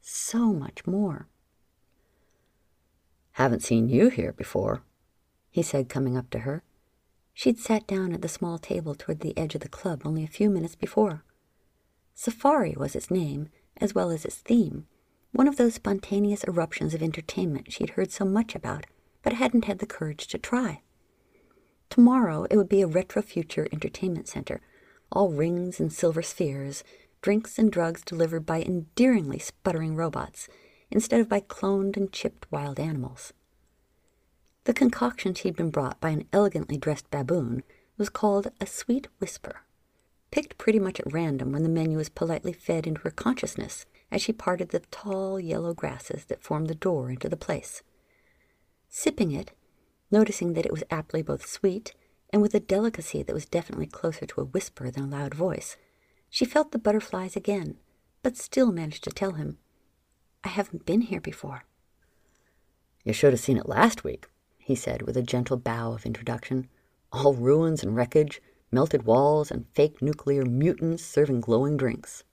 So 0.02 0.52
much 0.52 0.86
more. 0.86 1.28
Haven't 3.32 3.62
seen 3.62 3.88
you 3.88 4.10
here 4.10 4.34
before, 4.34 4.82
he 5.50 5.62
said, 5.62 5.88
coming 5.88 6.18
up 6.18 6.28
to 6.32 6.40
her. 6.40 6.62
She'd 7.32 7.58
sat 7.58 7.86
down 7.86 8.12
at 8.12 8.20
the 8.20 8.28
small 8.28 8.58
table 8.58 8.94
toward 8.94 9.20
the 9.20 9.38
edge 9.38 9.54
of 9.54 9.62
the 9.62 9.70
club 9.70 10.02
only 10.04 10.22
a 10.22 10.28
few 10.28 10.50
minutes 10.50 10.74
before. 10.74 11.24
Safari 12.14 12.74
was 12.76 12.94
its 12.94 13.10
name, 13.10 13.48
as 13.78 13.94
well 13.94 14.10
as 14.10 14.26
its 14.26 14.36
theme, 14.36 14.86
one 15.36 15.46
of 15.46 15.56
those 15.56 15.74
spontaneous 15.74 16.44
eruptions 16.44 16.94
of 16.94 17.02
entertainment 17.02 17.70
she'd 17.70 17.90
heard 17.90 18.10
so 18.10 18.24
much 18.24 18.54
about, 18.54 18.86
but 19.22 19.34
hadn't 19.34 19.66
had 19.66 19.80
the 19.80 19.86
courage 19.86 20.26
to 20.26 20.38
try. 20.38 20.80
Tomorrow 21.90 22.46
it 22.50 22.56
would 22.56 22.70
be 22.70 22.80
a 22.80 22.86
retro 22.86 23.20
future 23.20 23.68
entertainment 23.70 24.28
center, 24.28 24.62
all 25.12 25.28
rings 25.28 25.78
and 25.78 25.92
silver 25.92 26.22
spheres, 26.22 26.82
drinks 27.20 27.58
and 27.58 27.70
drugs 27.70 28.00
delivered 28.00 28.46
by 28.46 28.62
endearingly 28.62 29.38
sputtering 29.38 29.94
robots, 29.94 30.48
instead 30.90 31.20
of 31.20 31.28
by 31.28 31.40
cloned 31.40 31.98
and 31.98 32.12
chipped 32.12 32.50
wild 32.50 32.80
animals. 32.80 33.34
The 34.64 34.72
concoction 34.72 35.34
she'd 35.34 35.54
been 35.54 35.70
brought 35.70 36.00
by 36.00 36.10
an 36.10 36.26
elegantly 36.32 36.78
dressed 36.78 37.10
baboon 37.10 37.62
was 37.98 38.08
called 38.08 38.50
a 38.58 38.66
sweet 38.66 39.08
whisper, 39.18 39.60
picked 40.30 40.56
pretty 40.56 40.78
much 40.78 40.98
at 40.98 41.12
random 41.12 41.52
when 41.52 41.62
the 41.62 41.68
menu 41.68 41.98
was 41.98 42.08
politely 42.08 42.54
fed 42.54 42.86
into 42.86 43.02
her 43.02 43.10
consciousness 43.10 43.84
as 44.10 44.22
she 44.22 44.32
parted 44.32 44.70
the 44.70 44.80
tall 44.90 45.38
yellow 45.40 45.74
grasses 45.74 46.24
that 46.26 46.42
formed 46.42 46.68
the 46.68 46.74
door 46.74 47.10
into 47.10 47.28
the 47.28 47.36
place. 47.36 47.82
Sipping 48.88 49.32
it, 49.32 49.52
noticing 50.10 50.54
that 50.54 50.66
it 50.66 50.72
was 50.72 50.84
aptly 50.90 51.22
both 51.22 51.46
sweet 51.46 51.94
and 52.30 52.42
with 52.42 52.54
a 52.54 52.60
delicacy 52.60 53.22
that 53.22 53.34
was 53.34 53.46
definitely 53.46 53.86
closer 53.86 54.26
to 54.26 54.40
a 54.40 54.44
whisper 54.44 54.90
than 54.90 55.04
a 55.04 55.08
loud 55.08 55.34
voice, 55.34 55.76
she 56.30 56.44
felt 56.44 56.72
the 56.72 56.78
butterflies 56.78 57.36
again, 57.36 57.76
but 58.22 58.36
still 58.36 58.72
managed 58.72 59.04
to 59.04 59.10
tell 59.10 59.32
him, 59.32 59.58
I 60.44 60.48
haven't 60.48 60.86
been 60.86 61.02
here 61.02 61.20
before. 61.20 61.64
You 63.04 63.12
should 63.12 63.32
have 63.32 63.40
seen 63.40 63.56
it 63.56 63.68
last 63.68 64.04
week, 64.04 64.26
he 64.58 64.74
said 64.74 65.02
with 65.02 65.16
a 65.16 65.22
gentle 65.22 65.56
bow 65.56 65.92
of 65.92 66.06
introduction. 66.06 66.68
All 67.12 67.34
ruins 67.34 67.82
and 67.82 67.94
wreckage, 67.94 68.42
melted 68.70 69.04
walls, 69.04 69.50
and 69.50 69.66
fake 69.74 70.02
nuclear 70.02 70.44
mutants 70.44 71.04
serving 71.04 71.40
glowing 71.40 71.76
drinks. 71.76 72.24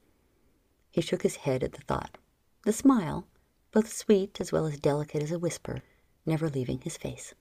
He 0.93 1.01
shook 1.01 1.23
his 1.23 1.37
head 1.37 1.63
at 1.63 1.71
the 1.71 1.81
thought, 1.81 2.19
the 2.65 2.71
smile, 2.71 3.25
both 3.71 3.91
sweet 3.91 4.39
as 4.39 4.51
well 4.51 4.67
as 4.67 4.79
delicate 4.79 5.23
as 5.23 5.31
a 5.31 5.39
whisper, 5.39 5.81
never 6.23 6.47
leaving 6.47 6.81
his 6.81 6.97
face. 6.97 7.33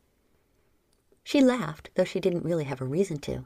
She 1.22 1.42
laughed, 1.42 1.90
though 1.94 2.04
she 2.04 2.18
didn't 2.18 2.46
really 2.46 2.64
have 2.64 2.80
a 2.80 2.86
reason 2.86 3.18
to. 3.18 3.44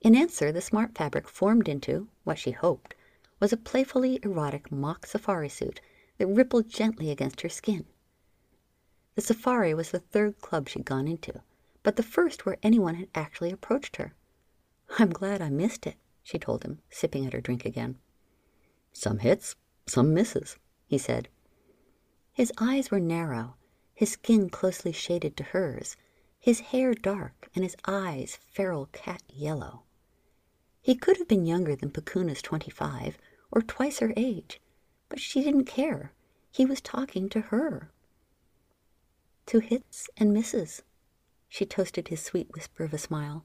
In 0.00 0.16
answer, 0.16 0.50
the 0.50 0.60
smart 0.60 0.96
fabric 0.98 1.28
formed 1.28 1.68
into, 1.68 2.08
what 2.24 2.40
she 2.40 2.50
hoped, 2.50 2.96
was 3.38 3.52
a 3.52 3.56
playfully 3.56 4.18
erotic 4.24 4.72
mock 4.72 5.06
safari 5.06 5.48
suit 5.48 5.80
that 6.18 6.26
rippled 6.26 6.68
gently 6.68 7.08
against 7.12 7.42
her 7.42 7.48
skin. 7.48 7.86
The 9.14 9.22
safari 9.22 9.74
was 9.74 9.92
the 9.92 10.00
third 10.00 10.40
club 10.40 10.68
she'd 10.68 10.84
gone 10.84 11.06
into, 11.06 11.40
but 11.84 11.94
the 11.94 12.02
first 12.02 12.44
where 12.44 12.58
anyone 12.64 12.96
had 12.96 13.08
actually 13.14 13.52
approached 13.52 13.94
her. 13.94 14.12
I'm 14.98 15.10
glad 15.10 15.40
I 15.40 15.50
missed 15.50 15.86
it, 15.86 15.98
she 16.20 16.36
told 16.36 16.64
him, 16.64 16.80
sipping 16.90 17.24
at 17.26 17.32
her 17.32 17.40
drink 17.40 17.64
again. 17.64 18.00
Some 18.92 19.18
hits, 19.18 19.56
some 19.86 20.12
misses, 20.14 20.56
he 20.86 20.98
said. 20.98 21.28
His 22.32 22.52
eyes 22.58 22.90
were 22.90 23.00
narrow, 23.00 23.56
his 23.94 24.12
skin 24.12 24.50
closely 24.50 24.92
shaded 24.92 25.36
to 25.36 25.44
hers, 25.44 25.96
his 26.38 26.60
hair 26.60 26.94
dark, 26.94 27.50
and 27.54 27.64
his 27.64 27.76
eyes 27.86 28.38
feral 28.50 28.86
cat 28.92 29.22
yellow. 29.28 29.82
He 30.80 30.94
could 30.94 31.18
have 31.18 31.28
been 31.28 31.44
younger 31.44 31.76
than 31.76 31.90
Pakuna's 31.90 32.40
twenty-five, 32.40 33.18
or 33.52 33.62
twice 33.62 33.98
her 33.98 34.14
age, 34.16 34.60
but 35.08 35.20
she 35.20 35.42
didn't 35.42 35.64
care. 35.64 36.12
He 36.50 36.64
was 36.64 36.80
talking 36.80 37.28
to 37.28 37.40
her. 37.42 37.90
Two 39.46 39.58
hits 39.58 40.08
and 40.16 40.32
misses. 40.32 40.82
She 41.48 41.66
toasted 41.66 42.08
his 42.08 42.22
sweet 42.22 42.52
whisper 42.54 42.84
of 42.84 42.94
a 42.94 42.98
smile. 42.98 43.44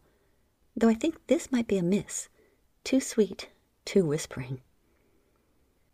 Though 0.76 0.90
I 0.90 0.94
think 0.94 1.28
this 1.28 1.52
might 1.52 1.68
be 1.68 1.78
a 1.78 1.84
miss. 1.84 2.30
Too 2.84 3.00
sweet, 3.00 3.50
too 3.84 4.06
whispering. 4.06 4.62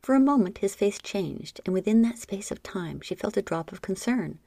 For 0.02 0.16
a 0.16 0.20
moment 0.20 0.58
his 0.58 0.74
face 0.74 0.98
changed, 0.98 1.62
and 1.66 1.74
within 1.74 2.02
that 2.02 2.18
space 2.18 2.50
of 2.50 2.64
time 2.64 3.02
she 3.02 3.14
felt 3.14 3.38
a 3.38 3.42
drop 3.42 3.72
of 3.72 3.82
concern. 3.82 4.40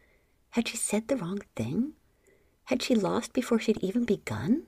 Had 0.51 0.67
she 0.67 0.77
said 0.77 1.07
the 1.09 1.17
wrong 1.17 1.43
thing? 1.55 1.93
Had 2.65 2.83
she 2.83 2.95
lost 2.95 3.33
before 3.33 3.61
she'd 3.61 3.83
even 3.83 4.05
begun? 4.05 4.67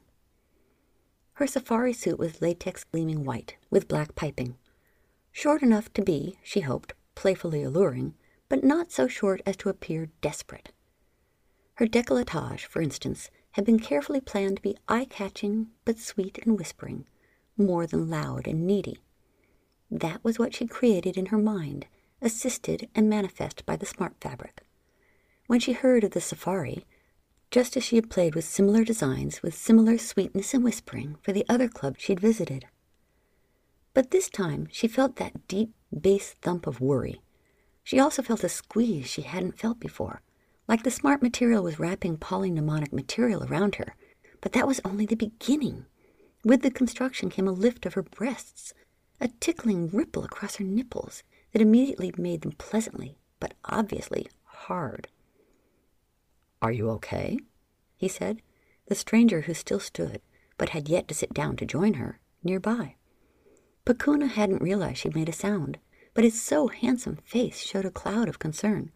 Her 1.35 1.47
safari 1.47 1.93
suit 1.93 2.19
was 2.19 2.41
latex 2.41 2.85
gleaming 2.85 3.25
white, 3.25 3.57
with 3.69 3.89
black 3.89 4.15
piping. 4.15 4.57
Short 5.33 5.63
enough 5.63 5.93
to 5.95 6.03
be, 6.03 6.39
she 6.43 6.61
hoped, 6.61 6.95
playfully 7.15 7.63
alluring, 7.63 8.15
but 8.49 8.63
not 8.63 8.93
so 8.93 9.09
short 9.09 9.43
as 9.45 9.57
to 9.59 9.69
appear 9.69 10.09
desperate. 10.21 10.71
Her 11.75 11.87
décolletage, 11.87 12.61
for 12.61 12.81
instance, 12.81 13.31
had 13.53 13.65
been 13.65 13.81
carefully 13.81 14.21
planned 14.21 14.57
to 14.57 14.63
be 14.63 14.79
eye-catching 14.89 15.69
but 15.85 15.99
sweet 15.99 16.39
and 16.45 16.59
whispering, 16.59 17.07
more 17.57 17.87
than 17.87 18.09
loud 18.09 18.47
and 18.47 18.67
needy. 18.67 18.99
That 19.91 20.23
was 20.25 20.39
what 20.39 20.55
she'd 20.55 20.71
created 20.71 21.17
in 21.17 21.27
her 21.27 21.39
mind, 21.39 21.87
assisted 22.21 22.89
and 22.95 23.09
manifest 23.09 23.65
by 23.67 23.77
the 23.77 23.87
smart 23.87 24.15
fabric. 24.21 24.63
When 25.47 25.61
she 25.61 25.73
heard 25.73 26.03
of 26.05 26.11
the 26.11 26.21
safari, 26.21 26.85
just 27.51 27.77
as 27.77 27.85
she 27.85 27.97
had 27.97 28.11
played 28.11 28.35
with 28.35 28.45
similar 28.45 28.85
designs 28.85 29.43
with 29.43 29.55
similar 29.55 29.99
sweetness 29.99 30.53
and 30.53 30.65
whispering 30.65 31.17
for 31.23 31.33
the 31.33 31.47
other 31.49 31.69
clubs 31.69 32.03
she'd 32.03 32.21
visited. 32.21 32.67
But 33.95 34.11
this 34.11 34.29
time 34.29 34.69
she 34.73 34.89
felt 34.89 35.17
that 35.17 35.47
deep 35.49 35.73
bass 35.99 36.35
thump 36.43 36.67
of 36.67 36.81
worry. 36.81 37.21
She 37.85 38.01
also 38.01 38.21
felt 38.23 38.45
a 38.45 38.49
squeeze 38.49 39.07
she 39.07 39.23
hadn't 39.23 39.59
felt 39.59 39.79
before, 39.79 40.21
like 40.67 40.83
the 40.83 40.91
smart 40.91 41.23
material 41.23 41.63
was 41.63 41.79
wrapping 41.79 42.19
polymnemonic 42.19 42.93
material 42.93 43.45
around 43.45 43.77
her. 43.77 43.95
But 44.41 44.53
that 44.53 44.67
was 44.67 44.81
only 44.85 45.07
the 45.07 45.15
beginning. 45.15 45.87
With 46.45 46.63
the 46.63 46.71
construction 46.71 47.31
came 47.31 47.49
a 47.49 47.53
lift 47.53 47.87
of 47.87 47.95
her 47.95 48.03
breasts, 48.03 48.75
a 49.21 49.29
tickling 49.41 49.89
ripple 49.89 50.25
across 50.25 50.57
her 50.57 50.65
nipples 50.65 51.23
that 51.53 51.63
immediately 51.63 52.13
made 52.17 52.43
them 52.43 52.53
pleasantly, 52.53 53.19
but 53.41 53.55
obviously 53.65 54.29
hard. 54.45 55.09
Are 56.61 56.73
you 56.73 56.91
okay? 56.91 57.39
he 57.97 58.09
said, 58.09 58.43
the 58.87 58.95
stranger 58.95 59.43
who 59.43 59.55
still 59.55 59.81
stood, 59.81 60.21
but 60.59 60.71
had 60.71 60.89
yet 60.89 61.09
to 61.09 61.15
sit 61.15 61.33
down 61.33 61.57
to 61.57 61.67
join 61.67 61.95
her, 61.95 62.19
nearby. 62.43 62.95
Pakuna 63.85 64.29
hadn't 64.29 64.63
realized 64.63 64.99
she'd 64.99 65.15
made 65.15 65.29
a 65.29 65.33
sound, 65.33 65.79
but 66.15 66.25
his 66.25 66.41
so 66.41 66.69
handsome 66.69 67.17
face 67.25 67.61
showed 67.61 67.85
a 67.85 67.91
cloud 67.91 68.29
of 68.29 68.39
concern. 68.39 68.91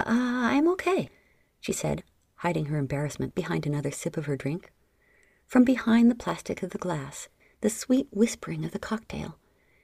Uh, 0.00 0.04
I'm 0.06 0.68
okay, 0.68 1.08
she 1.60 1.72
said, 1.72 2.02
hiding 2.36 2.66
her 2.66 2.78
embarrassment 2.78 3.34
behind 3.34 3.66
another 3.66 3.90
sip 3.90 4.16
of 4.16 4.26
her 4.26 4.36
drink. 4.36 4.72
From 5.46 5.64
behind 5.64 6.10
the 6.10 6.14
plastic 6.14 6.62
of 6.62 6.70
the 6.70 6.78
glass, 6.78 7.28
the 7.64 7.70
sweet 7.70 8.06
whispering 8.10 8.62
of 8.66 8.72
the 8.72 8.78
cocktail, 8.78 9.38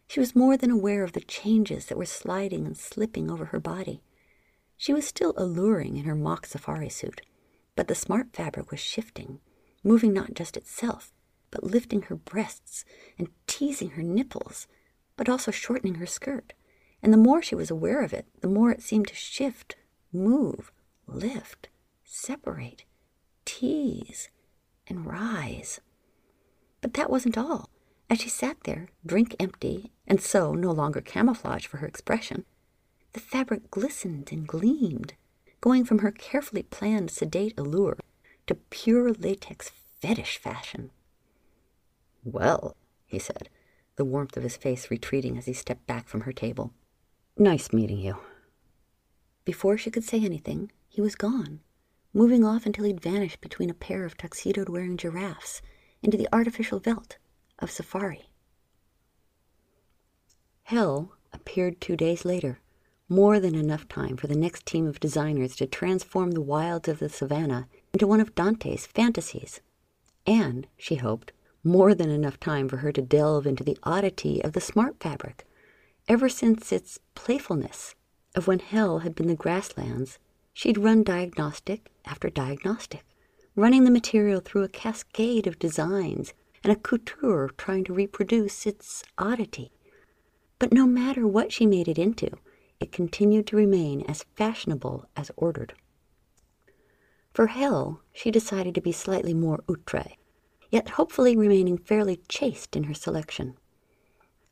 she 0.07 0.21
was 0.21 0.37
more 0.37 0.55
than 0.55 0.71
aware 0.71 1.03
of 1.03 1.13
the 1.13 1.21
changes 1.23 1.87
that 1.87 1.97
were 1.97 2.05
sliding 2.05 2.67
and 2.67 2.77
slipping 2.77 3.31
over 3.31 3.47
her 3.47 3.59
body. 3.59 4.03
She 4.77 4.93
was 4.93 5.07
still 5.07 5.33
alluring 5.39 5.97
in 5.97 6.05
her 6.05 6.15
mock 6.15 6.45
safari 6.45 6.91
suit, 6.91 7.23
but 7.77 7.89
the 7.89 7.95
smart 7.95 8.35
fabric 8.35 8.71
was 8.71 8.81
shifting, 8.81 9.41
moving 9.83 10.13
not 10.13 10.35
just 10.35 10.59
itself, 10.59 11.11
but 11.51 11.65
lifting 11.65 12.03
her 12.03 12.17
breasts 12.17 12.85
and 13.19 13.31
teasing 13.47 13.93
her 13.93 14.03
nipples, 14.03 14.67
but 15.17 15.31
also 15.31 15.51
shortening 15.51 15.95
her 15.95 16.07
skirt. 16.07 16.53
And 17.03 17.15
the 17.15 17.17
more 17.17 17.41
she 17.41 17.55
was 17.55 17.71
aware 17.71 18.05
of 18.05 18.13
it, 18.13 18.27
the 18.43 18.49
more 18.49 18.71
it 18.71 18.83
seemed 18.83 19.09
to 19.09 19.15
shift 19.15 19.77
move, 20.13 20.71
lift, 21.07 21.71
separate, 22.05 22.85
tease, 23.47 24.29
and 24.87 25.07
rise. 25.07 25.81
But 26.81 26.95
that 26.95 27.11
wasn't 27.11 27.39
all. 27.39 27.69
As 28.09 28.21
she 28.21 28.29
sat 28.29 28.57
there, 28.65 28.89
drink 29.07 29.37
empty, 29.39 29.93
and 30.07 30.21
so 30.21 30.55
no 30.55 30.73
longer 30.73 31.01
camouflage 31.01 31.67
for 31.67 31.77
her 31.79 31.87
expression, 31.87 32.45
the 33.13 33.21
fabric 33.21 33.71
glistened 33.71 34.31
and 34.33 34.47
gleamed, 34.47 35.15
going 35.61 35.85
from 35.85 35.99
her 35.99 36.11
carefully 36.11 36.63
planned 36.63 37.11
sedate 37.11 37.55
allure 37.59 37.99
to 38.47 38.55
pure 38.55 39.13
latex 39.13 39.71
fetish 40.01 40.39
fashion. 40.39 40.91
Well, 42.25 42.77
he 43.07 43.19
said, 43.19 43.49
the 43.97 44.05
warmth 44.05 44.37
of 44.37 44.43
his 44.43 44.57
face 44.57 44.91
retreating 44.91 45.39
as 45.39 45.47
he 45.47 45.53
stepped 45.53 45.87
back 45.87 46.09
from 46.09 46.23
her 46.23 46.33
table. 46.33 46.73
Nice 47.37 47.73
meeting 47.73 47.99
you. 47.99 48.17
Before 49.45 49.79
she 49.79 49.91
could 49.91 50.05
say 50.05 50.25
anything, 50.25 50.73
he 50.89 51.01
was 51.01 51.15
gone, 51.15 51.61
moving 52.13 52.45
off 52.45 52.67
until 52.67 52.85
he'd 52.85 53.01
vanished 53.01 53.41
between 53.41 53.71
a 53.71 53.75
pair 53.75 54.05
of 54.05 54.17
tuxedoed 54.17 54.69
wearing 54.69 54.97
giraffes 54.97 55.63
into 56.02 56.16
the 56.16 56.28
artificial 56.33 56.78
veldt 56.78 57.19
of 57.59 57.71
safari. 57.71 58.30
Hell, 60.64 61.12
appeared 61.33 61.80
two 61.80 61.97
days 61.97 62.25
later, 62.25 62.61
more 63.09 63.40
than 63.40 63.54
enough 63.54 63.88
time 63.88 64.16
for 64.16 64.28
the 64.28 64.37
next 64.37 64.64
team 64.66 64.87
of 64.87 65.00
designers 65.00 65.57
to 65.57 65.66
transform 65.66 66.30
the 66.30 66.40
wilds 66.40 66.88
of 66.88 67.00
the 67.00 67.09
savannah 67.09 67.66
into 67.92 68.07
one 68.07 68.21
of 68.21 68.35
Dante's 68.35 68.87
fantasies. 68.87 69.61
And, 70.26 70.66
she 70.76 70.95
hoped, 70.97 71.33
more 71.64 71.95
than 71.95 72.09
enough 72.09 72.38
time 72.38 72.69
for 72.69 72.78
her 72.78 72.92
to 72.92 73.02
delve 73.02 73.47
into 73.47 73.64
the 73.64 73.76
oddity 73.83 74.42
of 74.42 74.52
the 74.52 74.61
smart 74.61 74.97
fabric, 75.00 75.45
ever 76.09 76.28
since 76.28 76.73
its 76.73 76.99
playfulness 77.14 77.95
of 78.35 78.47
when 78.47 78.61
hell 78.61 79.00
had 79.00 79.14
been 79.14 79.26
the 79.26 79.35
grasslands, 79.35 80.19
she'd 80.52 80.78
run 80.78 81.02
diagnostic 81.02 81.90
after 82.04 82.30
diagnostic, 82.30 83.04
running 83.57 83.85
the 83.85 83.90
material 83.90 84.40
through 84.40 84.62
a 84.62 84.69
cascade 84.69 85.47
of 85.47 85.59
designs 85.59 86.33
and 86.62 86.73
a 86.73 86.76
couture 86.76 87.50
trying 87.57 87.85
to 87.85 87.92
reproduce 87.92 88.66
its 88.66 89.02
oddity. 89.19 89.73
But 90.59 90.73
no 90.73 90.87
matter 90.87 91.26
what 91.26 91.52
she 91.52 91.66
made 91.66 91.88
it 91.88 91.99
into, 91.99 92.30
it 92.80 92.92
continued 92.92 93.47
to 93.49 93.57
remain 93.57 94.02
as 94.02 94.25
fashionable 94.37 95.07
as 95.16 95.30
ordered. 95.37 95.75
For 97.33 97.49
hell, 97.49 98.02
she 98.12 98.30
decided 98.30 98.75
to 98.75 98.80
be 98.80 98.92
slightly 98.92 99.35
more 99.35 99.62
outre, 99.71 100.12
yet 100.71 100.90
hopefully 100.90 101.37
remaining 101.37 101.78
fairly 101.78 102.21
chaste 102.28 102.76
in 102.76 102.85
her 102.85 102.95
selection. 102.95 103.57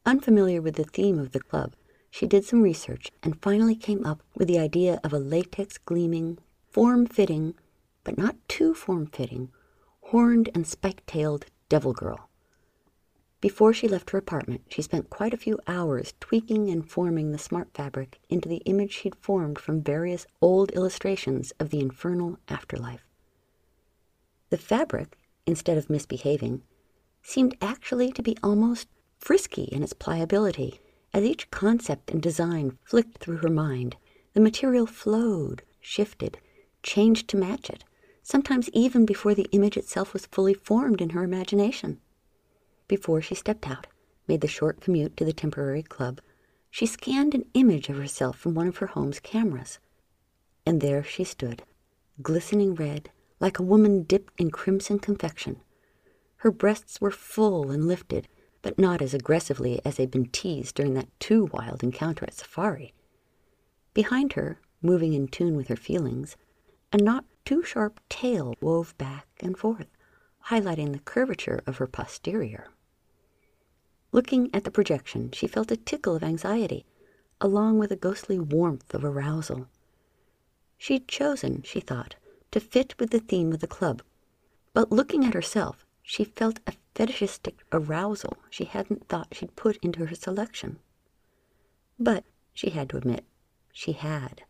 Unfamiliar 0.06 0.62
with 0.62 0.76
the 0.76 0.84
theme 0.84 1.18
of 1.18 1.32
the 1.32 1.40
club, 1.40 1.74
she 2.10 2.26
did 2.26 2.44
some 2.44 2.62
research 2.62 3.10
and 3.22 3.42
finally 3.42 3.74
came 3.74 4.04
up 4.06 4.22
with 4.34 4.48
the 4.48 4.58
idea 4.58 5.00
of 5.04 5.12
a 5.12 5.18
latex 5.18 5.76
gleaming, 5.76 6.38
form 6.70 7.06
fitting, 7.06 7.54
but 8.08 8.16
not 8.16 8.36
too 8.48 8.72
form 8.72 9.04
fitting, 9.04 9.50
horned 10.00 10.48
and 10.54 10.66
spike 10.66 11.04
tailed 11.04 11.44
devil 11.68 11.92
girl. 11.92 12.30
Before 13.42 13.74
she 13.74 13.86
left 13.86 14.08
her 14.08 14.18
apartment, 14.18 14.62
she 14.70 14.80
spent 14.80 15.10
quite 15.10 15.34
a 15.34 15.36
few 15.36 15.58
hours 15.66 16.14
tweaking 16.18 16.70
and 16.70 16.88
forming 16.88 17.32
the 17.32 17.38
smart 17.38 17.68
fabric 17.74 18.18
into 18.30 18.48
the 18.48 18.62
image 18.64 18.94
she'd 18.94 19.14
formed 19.14 19.58
from 19.58 19.82
various 19.82 20.26
old 20.40 20.70
illustrations 20.70 21.50
of 21.60 21.68
the 21.68 21.80
infernal 21.80 22.38
afterlife. 22.48 23.04
The 24.48 24.56
fabric, 24.56 25.18
instead 25.44 25.76
of 25.76 25.90
misbehaving, 25.90 26.62
seemed 27.22 27.58
actually 27.60 28.10
to 28.12 28.22
be 28.22 28.38
almost 28.42 28.88
frisky 29.18 29.64
in 29.64 29.82
its 29.82 29.92
pliability. 29.92 30.80
As 31.12 31.24
each 31.24 31.50
concept 31.50 32.10
and 32.10 32.22
design 32.22 32.78
flicked 32.84 33.18
through 33.18 33.38
her 33.38 33.50
mind, 33.50 33.96
the 34.32 34.40
material 34.40 34.86
flowed, 34.86 35.62
shifted, 35.78 36.38
changed 36.82 37.28
to 37.28 37.36
match 37.36 37.68
it, 37.68 37.84
sometimes 38.28 38.68
even 38.74 39.06
before 39.06 39.34
the 39.34 39.48
image 39.52 39.78
itself 39.78 40.12
was 40.12 40.26
fully 40.26 40.52
formed 40.52 41.00
in 41.00 41.10
her 41.10 41.24
imagination. 41.24 41.98
Before 42.86 43.22
she 43.22 43.34
stepped 43.34 43.66
out, 43.66 43.86
made 44.26 44.42
the 44.42 44.46
short 44.46 44.82
commute 44.82 45.16
to 45.16 45.24
the 45.24 45.32
temporary 45.32 45.82
club, 45.82 46.20
she 46.70 46.84
scanned 46.84 47.34
an 47.34 47.46
image 47.54 47.88
of 47.88 47.96
herself 47.96 48.36
from 48.36 48.52
one 48.52 48.68
of 48.68 48.76
her 48.76 48.88
home's 48.88 49.18
cameras. 49.18 49.78
And 50.66 50.82
there 50.82 51.02
she 51.02 51.24
stood, 51.24 51.62
glistening 52.20 52.74
red, 52.74 53.08
like 53.40 53.58
a 53.58 53.62
woman 53.62 54.02
dipped 54.02 54.38
in 54.38 54.50
crimson 54.50 54.98
confection. 54.98 55.62
Her 56.36 56.50
breasts 56.50 57.00
were 57.00 57.10
full 57.10 57.70
and 57.70 57.88
lifted, 57.88 58.28
but 58.60 58.78
not 58.78 59.00
as 59.00 59.14
aggressively 59.14 59.80
as 59.86 59.96
they'd 59.96 60.10
been 60.10 60.28
teased 60.28 60.74
during 60.74 60.92
that 60.94 61.18
too 61.18 61.48
wild 61.50 61.82
encounter 61.82 62.26
at 62.26 62.34
Safari. 62.34 62.92
Behind 63.94 64.34
her, 64.34 64.60
moving 64.82 65.14
in 65.14 65.28
tune 65.28 65.56
with 65.56 65.68
her 65.68 65.76
feelings, 65.76 66.36
a 66.92 66.98
not 66.98 67.24
too 67.48 67.62
sharp 67.62 67.98
tail 68.10 68.54
wove 68.60 68.94
back 68.98 69.26
and 69.40 69.56
forth, 69.56 69.86
highlighting 70.48 70.92
the 70.92 70.98
curvature 70.98 71.62
of 71.66 71.78
her 71.78 71.86
posterior. 71.86 72.68
Looking 74.12 74.54
at 74.54 74.64
the 74.64 74.70
projection, 74.70 75.30
she 75.32 75.46
felt 75.46 75.70
a 75.70 75.78
tickle 75.78 76.14
of 76.14 76.22
anxiety, 76.22 76.84
along 77.40 77.78
with 77.78 77.90
a 77.90 77.96
ghostly 77.96 78.38
warmth 78.38 78.92
of 78.92 79.02
arousal. 79.02 79.66
She'd 80.76 81.08
chosen, 81.08 81.62
she 81.62 81.80
thought, 81.80 82.16
to 82.50 82.60
fit 82.60 82.94
with 82.98 83.12
the 83.12 83.18
theme 83.18 83.54
of 83.54 83.60
the 83.60 83.66
club, 83.66 84.02
but 84.74 84.92
looking 84.92 85.24
at 85.24 85.32
herself, 85.32 85.86
she 86.02 86.24
felt 86.24 86.60
a 86.66 86.74
fetishistic 86.94 87.64
arousal 87.72 88.36
she 88.50 88.64
hadn't 88.64 89.08
thought 89.08 89.34
she'd 89.34 89.56
put 89.56 89.78
into 89.78 90.04
her 90.04 90.14
selection. 90.14 90.80
But, 91.98 92.24
she 92.52 92.68
had 92.68 92.90
to 92.90 92.98
admit, 92.98 93.24
she 93.72 93.92
had. 93.92 94.42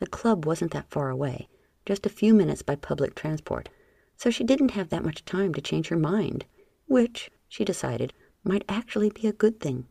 The 0.00 0.08
club 0.08 0.44
wasn't 0.44 0.72
that 0.72 0.90
far 0.90 1.08
away, 1.08 1.48
just 1.84 2.06
a 2.06 2.10
few 2.10 2.34
minutes 2.34 2.62
by 2.62 2.74
public 2.74 3.14
transport, 3.14 3.68
so 4.16 4.30
she 4.30 4.44
didn't 4.44 4.72
have 4.72 4.88
that 4.90 5.04
much 5.04 5.24
time 5.24 5.52
to 5.54 5.60
change 5.60 5.88
her 5.88 5.96
mind, 5.96 6.44
which, 6.86 7.30
she 7.48 7.64
decided, 7.64 8.12
might 8.44 8.64
actually 8.68 9.10
be 9.10 9.26
a 9.26 9.32
good 9.32 9.60
thing. 9.60 9.86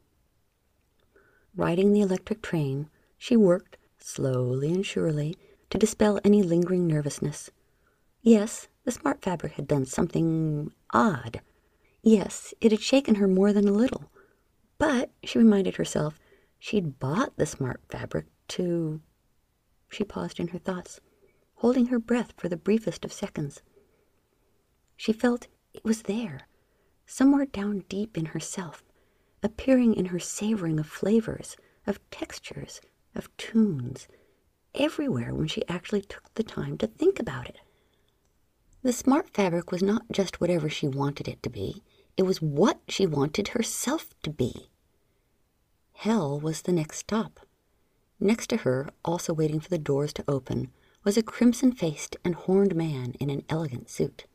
Riding 1.55 1.91
the 1.91 2.01
electric 2.01 2.41
train, 2.41 2.89
she 3.17 3.35
worked, 3.35 3.77
slowly 3.99 4.71
and 4.71 4.85
surely, 4.85 5.37
to 5.69 5.77
dispel 5.77 6.19
any 6.23 6.43
lingering 6.43 6.87
nervousness. 6.87 7.49
Yes, 8.21 8.67
the 8.83 8.91
smart 8.91 9.21
fabric 9.21 9.53
had 9.53 9.67
done 9.67 9.85
something 9.85 10.71
odd. 10.91 11.41
Yes, 12.03 12.53
it 12.61 12.71
had 12.71 12.81
shaken 12.81 13.15
her 13.15 13.27
more 13.27 13.53
than 13.53 13.67
a 13.67 13.73
little. 13.73 14.11
But, 14.77 15.11
she 15.23 15.37
reminded 15.37 15.75
herself, 15.75 16.19
she'd 16.57 16.99
bought 16.99 17.35
the 17.37 17.45
smart 17.45 17.81
fabric 17.89 18.25
to. 18.49 19.01
She 19.89 20.03
paused 20.03 20.39
in 20.39 20.49
her 20.49 20.57
thoughts, 20.57 20.99
holding 21.61 21.85
her 21.85 21.99
breath 21.99 22.33
for 22.37 22.49
the 22.49 22.57
briefest 22.57 23.05
of 23.05 23.13
seconds. 23.13 23.61
She 24.97 25.13
felt 25.13 25.47
it 25.75 25.83
was 25.83 26.01
there, 26.03 26.47
somewhere 27.05 27.45
down 27.45 27.83
deep 27.87 28.17
in 28.17 28.25
herself, 28.25 28.83
appearing 29.43 29.93
in 29.93 30.05
her 30.05 30.17
savoring 30.17 30.79
of 30.79 30.87
flavors, 30.87 31.55
of 31.85 31.99
textures, 32.09 32.81
of 33.13 33.29
tunes, 33.37 34.07
everywhere 34.73 35.35
when 35.35 35.47
she 35.47 35.67
actually 35.67 36.01
took 36.01 36.33
the 36.33 36.41
time 36.41 36.79
to 36.79 36.87
think 36.87 37.19
about 37.19 37.47
it. 37.47 37.59
The 38.81 38.91
smart 38.91 39.29
fabric 39.29 39.71
was 39.71 39.83
not 39.83 40.11
just 40.11 40.41
whatever 40.41 40.67
she 40.67 40.87
wanted 40.87 41.27
it 41.27 41.43
to 41.43 41.49
be, 41.51 41.83
it 42.17 42.23
was 42.23 42.41
what 42.41 42.79
she 42.87 43.05
wanted 43.05 43.49
herself 43.49 44.15
to 44.23 44.31
be. 44.31 44.71
Hell 45.93 46.39
was 46.39 46.63
the 46.63 46.71
next 46.71 46.97
stop. 46.97 47.39
Next 48.19 48.47
to 48.47 48.57
her, 48.57 48.89
also 49.05 49.31
waiting 49.31 49.59
for 49.59 49.69
the 49.69 49.77
doors 49.77 50.11
to 50.13 50.23
open, 50.27 50.71
was 51.03 51.17
a 51.17 51.23
crimson 51.23 51.71
faced 51.71 52.15
and 52.23 52.35
horned 52.35 52.75
man 52.75 53.13
in 53.19 53.29
an 53.29 53.43
elegant 53.49 53.89
suit. 53.89 54.25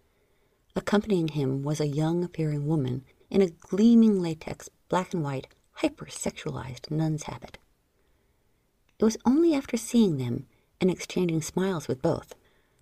Accompanying 0.74 1.28
him 1.28 1.62
was 1.62 1.80
a 1.80 1.86
young 1.86 2.24
appearing 2.24 2.66
woman 2.66 3.04
in 3.30 3.40
a 3.40 3.48
gleaming 3.48 4.20
latex, 4.20 4.68
black 4.88 5.14
and 5.14 5.22
white, 5.22 5.46
hypersexualized 5.80 6.90
nun's 6.90 7.24
habit. 7.24 7.58
It 8.98 9.04
was 9.04 9.16
only 9.24 9.54
after 9.54 9.76
seeing 9.76 10.16
them 10.16 10.46
and 10.80 10.90
exchanging 10.90 11.42
smiles 11.42 11.86
with 11.86 12.02
both 12.02 12.34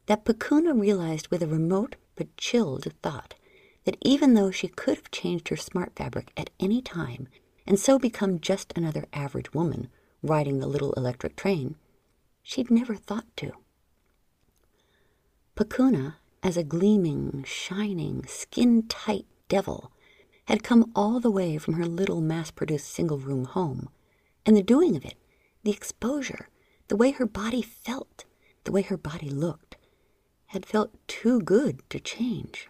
that 0.06 0.24
Pakuna 0.24 0.78
realized 0.78 1.28
with 1.28 1.42
a 1.42 1.46
remote 1.46 1.96
but 2.16 2.36
chilled 2.36 2.86
thought 3.02 3.34
that 3.84 3.96
even 4.00 4.34
though 4.34 4.50
she 4.50 4.68
could 4.68 4.96
have 4.96 5.10
changed 5.10 5.48
her 5.48 5.56
smart 5.56 5.92
fabric 5.96 6.32
at 6.36 6.50
any 6.58 6.80
time 6.80 7.28
and 7.66 7.78
so 7.78 7.98
become 7.98 8.40
just 8.40 8.72
another 8.76 9.06
average 9.12 9.52
woman 9.52 9.88
riding 10.22 10.58
the 10.58 10.66
little 10.66 10.92
electric 10.94 11.36
train, 11.36 11.76
she'd 12.42 12.70
never 12.70 12.94
thought 12.94 13.26
to. 13.36 13.52
Pakuna 15.56 16.16
as 16.42 16.56
a 16.56 16.64
gleaming, 16.64 17.44
shining, 17.46 18.26
skin 18.26 18.82
tight 18.88 19.24
devil, 19.48 19.92
had 20.46 20.64
come 20.64 20.90
all 20.96 21.20
the 21.20 21.30
way 21.30 21.58
from 21.58 21.74
her 21.74 21.86
little 21.86 22.20
mass 22.20 22.50
produced 22.50 22.88
single 22.88 23.18
room 23.18 23.44
home. 23.44 23.88
And 24.44 24.56
the 24.56 24.62
doing 24.62 24.96
of 24.96 25.04
it, 25.04 25.14
the 25.62 25.70
exposure, 25.70 26.48
the 26.88 26.96
way 26.96 27.12
her 27.12 27.24
body 27.24 27.62
felt, 27.62 28.24
the 28.64 28.72
way 28.72 28.82
her 28.82 28.96
body 28.96 29.30
looked, 29.30 29.76
had 30.46 30.66
felt 30.66 30.90
too 31.06 31.40
good 31.40 31.88
to 31.88 32.00
change. 32.00 32.68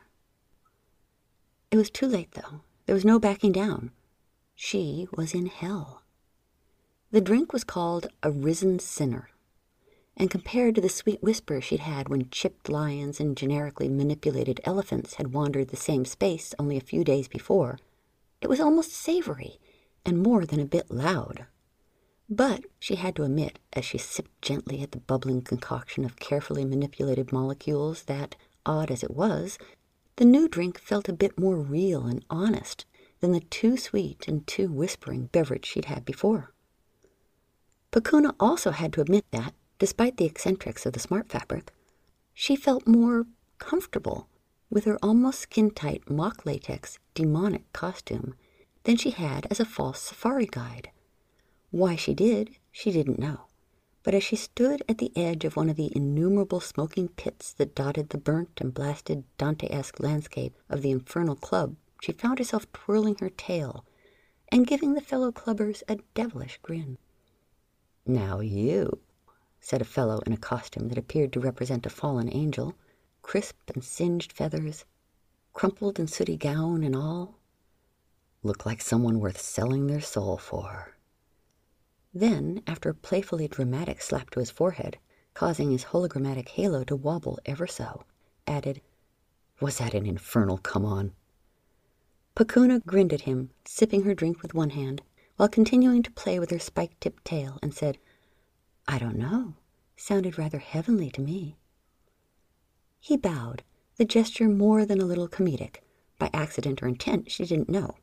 It 1.70 1.78
was 1.78 1.90
too 1.90 2.06
late, 2.06 2.32
though. 2.32 2.60
There 2.84 2.94
was 2.94 3.04
no 3.04 3.18
backing 3.18 3.52
down. 3.52 3.92
She 4.54 5.08
was 5.16 5.34
in 5.34 5.46
hell. 5.46 6.02
The 7.10 7.22
drink 7.22 7.52
was 7.52 7.64
called 7.64 8.08
a 8.22 8.30
risen 8.30 8.78
sinner 8.78 9.30
and 10.16 10.30
compared 10.30 10.74
to 10.74 10.80
the 10.80 10.88
sweet 10.88 11.22
whisper 11.22 11.60
she'd 11.60 11.80
had 11.80 12.08
when 12.08 12.30
chipped 12.30 12.68
lions 12.68 13.18
and 13.18 13.36
generically 13.36 13.88
manipulated 13.88 14.60
elephants 14.64 15.14
had 15.14 15.34
wandered 15.34 15.68
the 15.68 15.76
same 15.76 16.04
space 16.04 16.54
only 16.58 16.76
a 16.76 16.80
few 16.80 17.02
days 17.02 17.28
before, 17.28 17.78
it 18.40 18.48
was 18.48 18.60
almost 18.60 18.92
savory 18.92 19.58
and 20.04 20.22
more 20.22 20.44
than 20.44 20.60
a 20.60 20.66
bit 20.66 20.90
loud. 20.90 21.46
But 22.28 22.64
she 22.78 22.96
had 22.96 23.16
to 23.16 23.24
admit, 23.24 23.58
as 23.72 23.84
she 23.84 23.98
sipped 23.98 24.40
gently 24.40 24.82
at 24.82 24.92
the 24.92 25.00
bubbling 25.00 25.42
concoction 25.42 26.04
of 26.04 26.16
carefully 26.16 26.64
manipulated 26.64 27.32
molecules, 27.32 28.04
that, 28.04 28.36
odd 28.64 28.90
as 28.90 29.02
it 29.02 29.10
was, 29.10 29.58
the 30.16 30.24
new 30.24 30.48
drink 30.48 30.78
felt 30.78 31.08
a 31.08 31.12
bit 31.12 31.38
more 31.38 31.56
real 31.56 32.06
and 32.06 32.24
honest 32.30 32.86
than 33.20 33.32
the 33.32 33.40
too 33.40 33.76
sweet 33.76 34.26
and 34.28 34.46
too 34.46 34.70
whispering 34.70 35.26
beverage 35.26 35.66
she'd 35.66 35.86
had 35.86 36.04
before. 36.04 36.52
Pakuna 37.92 38.34
also 38.40 38.70
had 38.70 38.92
to 38.92 39.00
admit 39.00 39.24
that, 39.30 39.54
Despite 39.78 40.16
the 40.16 40.24
eccentrics 40.24 40.86
of 40.86 40.92
the 40.92 41.00
smart 41.00 41.28
fabric, 41.28 41.72
she 42.32 42.56
felt 42.56 42.86
more 42.86 43.26
comfortable 43.58 44.28
with 44.70 44.84
her 44.84 44.98
almost 45.02 45.40
skin 45.40 45.70
tight 45.70 46.08
mock 46.08 46.46
latex 46.46 46.98
demonic 47.14 47.72
costume 47.72 48.34
than 48.84 48.96
she 48.96 49.10
had 49.10 49.46
as 49.50 49.60
a 49.60 49.64
false 49.64 50.00
safari 50.00 50.46
guide. 50.46 50.90
Why 51.70 51.96
she 51.96 52.14
did, 52.14 52.56
she 52.70 52.92
didn't 52.92 53.18
know. 53.18 53.46
But 54.04 54.14
as 54.14 54.22
she 54.22 54.36
stood 54.36 54.82
at 54.88 54.98
the 54.98 55.10
edge 55.16 55.44
of 55.44 55.56
one 55.56 55.70
of 55.70 55.76
the 55.76 55.90
innumerable 55.96 56.60
smoking 56.60 57.08
pits 57.08 57.52
that 57.54 57.74
dotted 57.74 58.10
the 58.10 58.18
burnt 58.18 58.60
and 58.60 58.74
blasted 58.74 59.24
Dante-esque 59.38 59.98
landscape 59.98 60.54
of 60.68 60.82
the 60.82 60.90
infernal 60.90 61.36
club, 61.36 61.76
she 62.00 62.12
found 62.12 62.38
herself 62.38 62.70
twirling 62.72 63.16
her 63.20 63.30
tail 63.30 63.84
and 64.52 64.66
giving 64.66 64.94
the 64.94 65.00
fellow 65.00 65.32
clubbers 65.32 65.82
a 65.88 65.98
devilish 66.12 66.58
grin. 66.62 66.98
Now 68.06 68.40
you, 68.40 69.00
said 69.64 69.80
a 69.80 69.84
fellow 69.84 70.20
in 70.26 70.32
a 70.34 70.36
costume 70.36 70.88
that 70.88 70.98
appeared 70.98 71.32
to 71.32 71.40
represent 71.40 71.86
a 71.86 71.88
fallen 71.88 72.28
angel, 72.30 72.74
crisp 73.22 73.56
and 73.74 73.82
singed 73.82 74.30
feathers, 74.30 74.84
crumpled 75.54 75.98
and 75.98 76.10
sooty 76.10 76.36
gown 76.36 76.84
and 76.84 76.94
all, 76.94 77.38
look 78.42 78.66
like 78.66 78.82
someone 78.82 79.18
worth 79.18 79.40
selling 79.40 79.86
their 79.86 80.02
soul 80.02 80.36
for. 80.36 80.98
Then, 82.12 82.62
after 82.66 82.90
a 82.90 82.94
playfully 82.94 83.48
dramatic 83.48 84.02
slap 84.02 84.28
to 84.30 84.40
his 84.40 84.50
forehead, 84.50 84.98
causing 85.32 85.70
his 85.70 85.84
hologrammatic 85.84 86.50
halo 86.50 86.84
to 86.84 86.94
wobble 86.94 87.38
ever 87.46 87.66
so, 87.66 88.04
added, 88.46 88.82
Was 89.62 89.78
that 89.78 89.94
an 89.94 90.04
infernal 90.04 90.58
come 90.58 90.84
on? 90.84 91.14
Pakuna 92.36 92.84
grinned 92.84 93.14
at 93.14 93.22
him, 93.22 93.48
sipping 93.64 94.02
her 94.02 94.14
drink 94.14 94.42
with 94.42 94.52
one 94.52 94.70
hand, 94.70 95.00
while 95.36 95.48
continuing 95.48 96.02
to 96.02 96.10
play 96.10 96.38
with 96.38 96.50
her 96.50 96.58
spike 96.58 97.00
tipped 97.00 97.24
tail, 97.24 97.58
and 97.62 97.72
said, 97.72 97.96
I 98.86 98.98
don't 98.98 99.16
know. 99.16 99.54
Sounded 99.96 100.38
rather 100.38 100.58
heavenly 100.58 101.10
to 101.12 101.20
me. 101.20 101.56
He 103.00 103.16
bowed, 103.16 103.62
the 103.96 104.04
gesture 104.04 104.48
more 104.48 104.84
than 104.84 105.00
a 105.00 105.04
little 105.04 105.28
comedic, 105.28 105.82
by 106.18 106.30
accident 106.32 106.82
or 106.82 106.88
intent 106.88 107.30
she 107.30 107.44
didn't 107.44 107.68
know, 107.68 107.96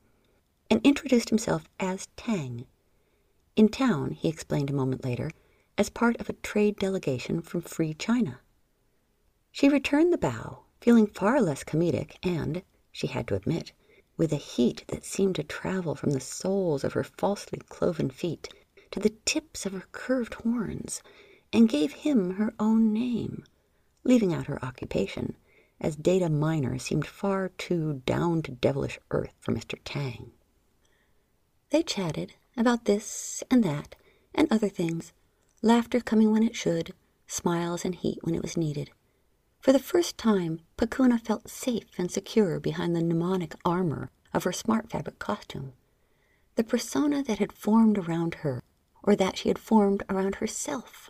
and 0.69 0.79
introduced 0.85 1.29
himself 1.29 1.67
as 1.79 2.07
Tang. 2.15 2.65
In 3.55 3.69
town, 3.69 4.11
he 4.11 4.29
explained 4.29 4.69
a 4.69 4.73
moment 4.73 5.03
later, 5.03 5.31
as 5.77 5.89
part 5.89 6.19
of 6.19 6.29
a 6.29 6.33
trade 6.33 6.77
delegation 6.77 7.41
from 7.41 7.61
Free 7.61 7.93
China. 7.93 8.39
She 9.51 9.69
returned 9.69 10.13
the 10.13 10.17
bow, 10.17 10.63
feeling 10.79 11.07
far 11.07 11.41
less 11.41 11.63
comedic 11.63 12.15
and, 12.23 12.63
she 12.91 13.07
had 13.07 13.27
to 13.27 13.35
admit, 13.35 13.73
with 14.17 14.31
a 14.31 14.37
heat 14.37 14.85
that 14.87 15.05
seemed 15.05 15.35
to 15.35 15.43
travel 15.43 15.95
from 15.95 16.11
the 16.11 16.19
soles 16.19 16.83
of 16.83 16.93
her 16.93 17.03
falsely 17.03 17.59
cloven 17.69 18.09
feet 18.09 18.49
to 18.91 18.99
the 18.99 19.13
tips 19.25 19.65
of 19.65 19.73
her 19.73 19.85
curved 19.91 20.35
horns, 20.35 21.01
and 21.53 21.69
gave 21.69 21.93
him 21.93 22.35
her 22.35 22.53
own 22.59 22.93
name, 22.93 23.43
leaving 24.03 24.33
out 24.33 24.47
her 24.47 24.63
occupation, 24.63 25.35
as 25.79 25.95
data 25.95 26.29
miner 26.29 26.77
seemed 26.77 27.07
far 27.07 27.49
too 27.49 28.01
down 28.05 28.41
to 28.43 28.51
devilish 28.51 28.99
earth 29.09 29.33
for 29.39 29.53
Mr. 29.53 29.79
Tang. 29.83 30.31
They 31.69 31.83
chatted 31.83 32.33
about 32.57 32.85
this 32.85 33.43
and 33.49 33.63
that 33.63 33.95
and 34.35 34.47
other 34.51 34.69
things, 34.69 35.13
laughter 35.61 35.99
coming 35.99 36.31
when 36.31 36.43
it 36.43 36.55
should, 36.55 36.93
smiles 37.27 37.85
and 37.85 37.95
heat 37.95 38.19
when 38.21 38.35
it 38.35 38.41
was 38.41 38.57
needed. 38.57 38.91
For 39.61 39.71
the 39.71 39.79
first 39.79 40.17
time, 40.17 40.61
Pakuna 40.77 41.19
felt 41.19 41.49
safe 41.49 41.89
and 41.97 42.11
secure 42.11 42.59
behind 42.59 42.95
the 42.95 43.01
mnemonic 43.01 43.55
armor 43.63 44.09
of 44.33 44.43
her 44.43 44.51
smart 44.51 44.89
fabric 44.89 45.19
costume. 45.19 45.73
The 46.55 46.63
persona 46.63 47.23
that 47.23 47.39
had 47.39 47.53
formed 47.53 47.97
around 47.97 48.35
her, 48.35 48.63
or 49.03 49.15
that 49.15 49.37
she 49.37 49.47
had 49.47 49.57
formed 49.59 50.03
around 50.09 50.35
herself. 50.35 51.09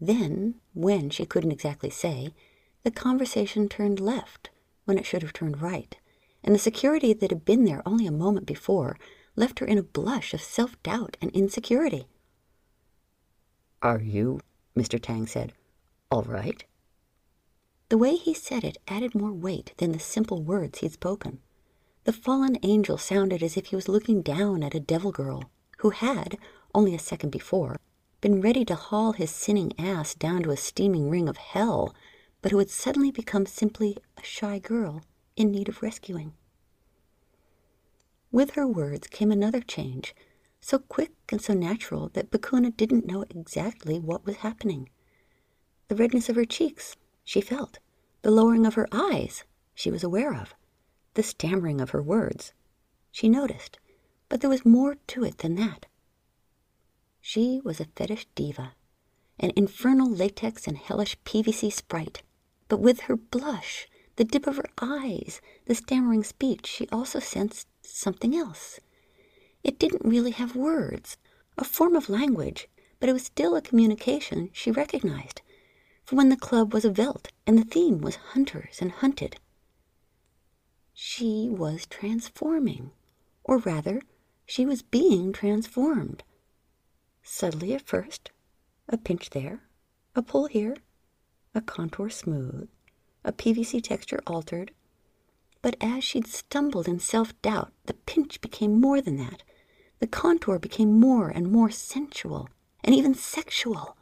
Then, 0.00 0.56
when 0.74 1.10
she 1.10 1.24
couldn't 1.24 1.52
exactly 1.52 1.90
say, 1.90 2.34
the 2.82 2.90
conversation 2.90 3.68
turned 3.68 4.00
left 4.00 4.50
when 4.84 4.98
it 4.98 5.06
should 5.06 5.22
have 5.22 5.32
turned 5.32 5.62
right, 5.62 5.96
and 6.42 6.54
the 6.54 6.58
security 6.58 7.12
that 7.14 7.30
had 7.30 7.44
been 7.44 7.64
there 7.64 7.82
only 7.86 8.06
a 8.06 8.12
moment 8.12 8.46
before 8.46 8.98
left 9.36 9.58
her 9.60 9.66
in 9.66 9.78
a 9.78 9.82
blush 9.82 10.34
of 10.34 10.42
self 10.42 10.80
doubt 10.82 11.16
and 11.22 11.30
insecurity. 11.30 12.06
Are 13.82 14.00
you, 14.00 14.40
Mr. 14.76 15.00
Tang 15.00 15.26
said, 15.26 15.52
all 16.10 16.22
right? 16.22 16.64
The 17.88 17.98
way 17.98 18.16
he 18.16 18.34
said 18.34 18.64
it 18.64 18.78
added 18.88 19.14
more 19.14 19.32
weight 19.32 19.72
than 19.76 19.92
the 19.92 19.98
simple 19.98 20.42
words 20.42 20.78
he'd 20.78 20.92
spoken. 20.92 21.40
The 22.04 22.12
fallen 22.12 22.58
angel 22.62 22.98
sounded 22.98 23.42
as 23.42 23.56
if 23.56 23.66
he 23.66 23.76
was 23.76 23.88
looking 23.88 24.22
down 24.22 24.62
at 24.62 24.74
a 24.74 24.80
devil 24.80 25.12
girl 25.12 25.50
who 25.78 25.90
had, 25.90 26.38
only 26.74 26.94
a 26.94 26.98
second 26.98 27.30
before, 27.30 27.78
been 28.20 28.40
ready 28.40 28.64
to 28.64 28.74
haul 28.74 29.12
his 29.12 29.30
sinning 29.30 29.72
ass 29.78 30.14
down 30.14 30.42
to 30.42 30.50
a 30.50 30.56
steaming 30.56 31.10
ring 31.10 31.28
of 31.28 31.36
hell, 31.36 31.94
but 32.42 32.52
who 32.52 32.58
had 32.58 32.70
suddenly 32.70 33.10
become 33.10 33.46
simply 33.46 33.96
a 34.16 34.22
shy 34.22 34.58
girl 34.58 35.02
in 35.36 35.50
need 35.50 35.68
of 35.68 35.82
rescuing. 35.82 36.32
With 38.32 38.52
her 38.52 38.66
words 38.66 39.06
came 39.06 39.30
another 39.30 39.60
change, 39.60 40.14
so 40.60 40.78
quick 40.78 41.12
and 41.30 41.40
so 41.40 41.54
natural 41.54 42.08
that 42.14 42.30
Pakuna 42.30 42.76
didn't 42.76 43.06
know 43.06 43.22
exactly 43.30 44.00
what 44.00 44.24
was 44.24 44.36
happening. 44.36 44.88
The 45.88 45.96
redness 45.96 46.28
of 46.28 46.36
her 46.36 46.44
cheeks, 46.44 46.96
she 47.24 47.40
felt. 47.40 47.78
The 48.22 48.30
lowering 48.30 48.66
of 48.66 48.74
her 48.74 48.88
eyes 48.90 49.44
she 49.74 49.90
was 49.90 50.02
aware 50.02 50.34
of. 50.34 50.54
The 51.12 51.22
stammering 51.22 51.80
of 51.80 51.90
her 51.90 52.02
words 52.02 52.52
she 53.12 53.28
noticed. 53.28 53.78
But 54.28 54.40
there 54.40 54.50
was 54.50 54.64
more 54.64 54.96
to 55.08 55.24
it 55.24 55.38
than 55.38 55.54
that. 55.56 55.86
She 57.26 57.62
was 57.64 57.80
a 57.80 57.86
fetish 57.86 58.26
diva, 58.34 58.74
an 59.40 59.50
infernal 59.56 60.10
latex 60.10 60.66
and 60.66 60.76
hellish 60.76 61.16
PVC 61.24 61.72
sprite. 61.72 62.22
But 62.68 62.80
with 62.80 63.00
her 63.08 63.16
blush, 63.16 63.88
the 64.16 64.24
dip 64.24 64.46
of 64.46 64.56
her 64.56 64.68
eyes, 64.82 65.40
the 65.64 65.74
stammering 65.74 66.22
speech, 66.22 66.66
she 66.66 66.86
also 66.92 67.20
sensed 67.20 67.66
something 67.80 68.36
else. 68.36 68.78
It 69.62 69.78
didn't 69.78 70.04
really 70.04 70.32
have 70.32 70.54
words, 70.54 71.16
a 71.56 71.64
form 71.64 71.96
of 71.96 72.10
language, 72.10 72.68
but 73.00 73.08
it 73.08 73.14
was 73.14 73.24
still 73.24 73.56
a 73.56 73.62
communication 73.62 74.50
she 74.52 74.70
recognized 74.70 75.40
for 76.04 76.16
when 76.16 76.28
the 76.28 76.36
club 76.36 76.74
was 76.74 76.84
a 76.84 76.90
Veld 76.90 77.28
and 77.46 77.56
the 77.56 77.64
theme 77.64 78.02
was 78.02 78.16
hunters 78.16 78.82
and 78.82 78.92
hunted. 78.92 79.40
She 80.92 81.48
was 81.48 81.86
transforming, 81.86 82.90
or 83.44 83.56
rather, 83.56 84.02
she 84.44 84.66
was 84.66 84.82
being 84.82 85.32
transformed. 85.32 86.22
Subtly 87.26 87.72
at 87.72 87.80
first, 87.86 88.32
a 88.86 88.98
pinch 88.98 89.30
there, 89.30 89.62
a 90.14 90.20
pull 90.20 90.44
here, 90.46 90.76
a 91.54 91.62
contour 91.62 92.10
smooth, 92.10 92.68
a 93.24 93.32
PVC 93.32 93.82
texture 93.82 94.20
altered. 94.26 94.72
But 95.62 95.74
as 95.80 96.04
she'd 96.04 96.26
stumbled 96.26 96.86
in 96.86 97.00
self 97.00 97.40
doubt, 97.40 97.72
the 97.86 97.94
pinch 97.94 98.42
became 98.42 98.78
more 98.78 99.00
than 99.00 99.16
that. 99.16 99.42
The 100.00 100.06
contour 100.06 100.58
became 100.58 101.00
more 101.00 101.30
and 101.30 101.50
more 101.50 101.70
sensual 101.70 102.50
and 102.84 102.94
even 102.94 103.14
sexual. 103.14 103.96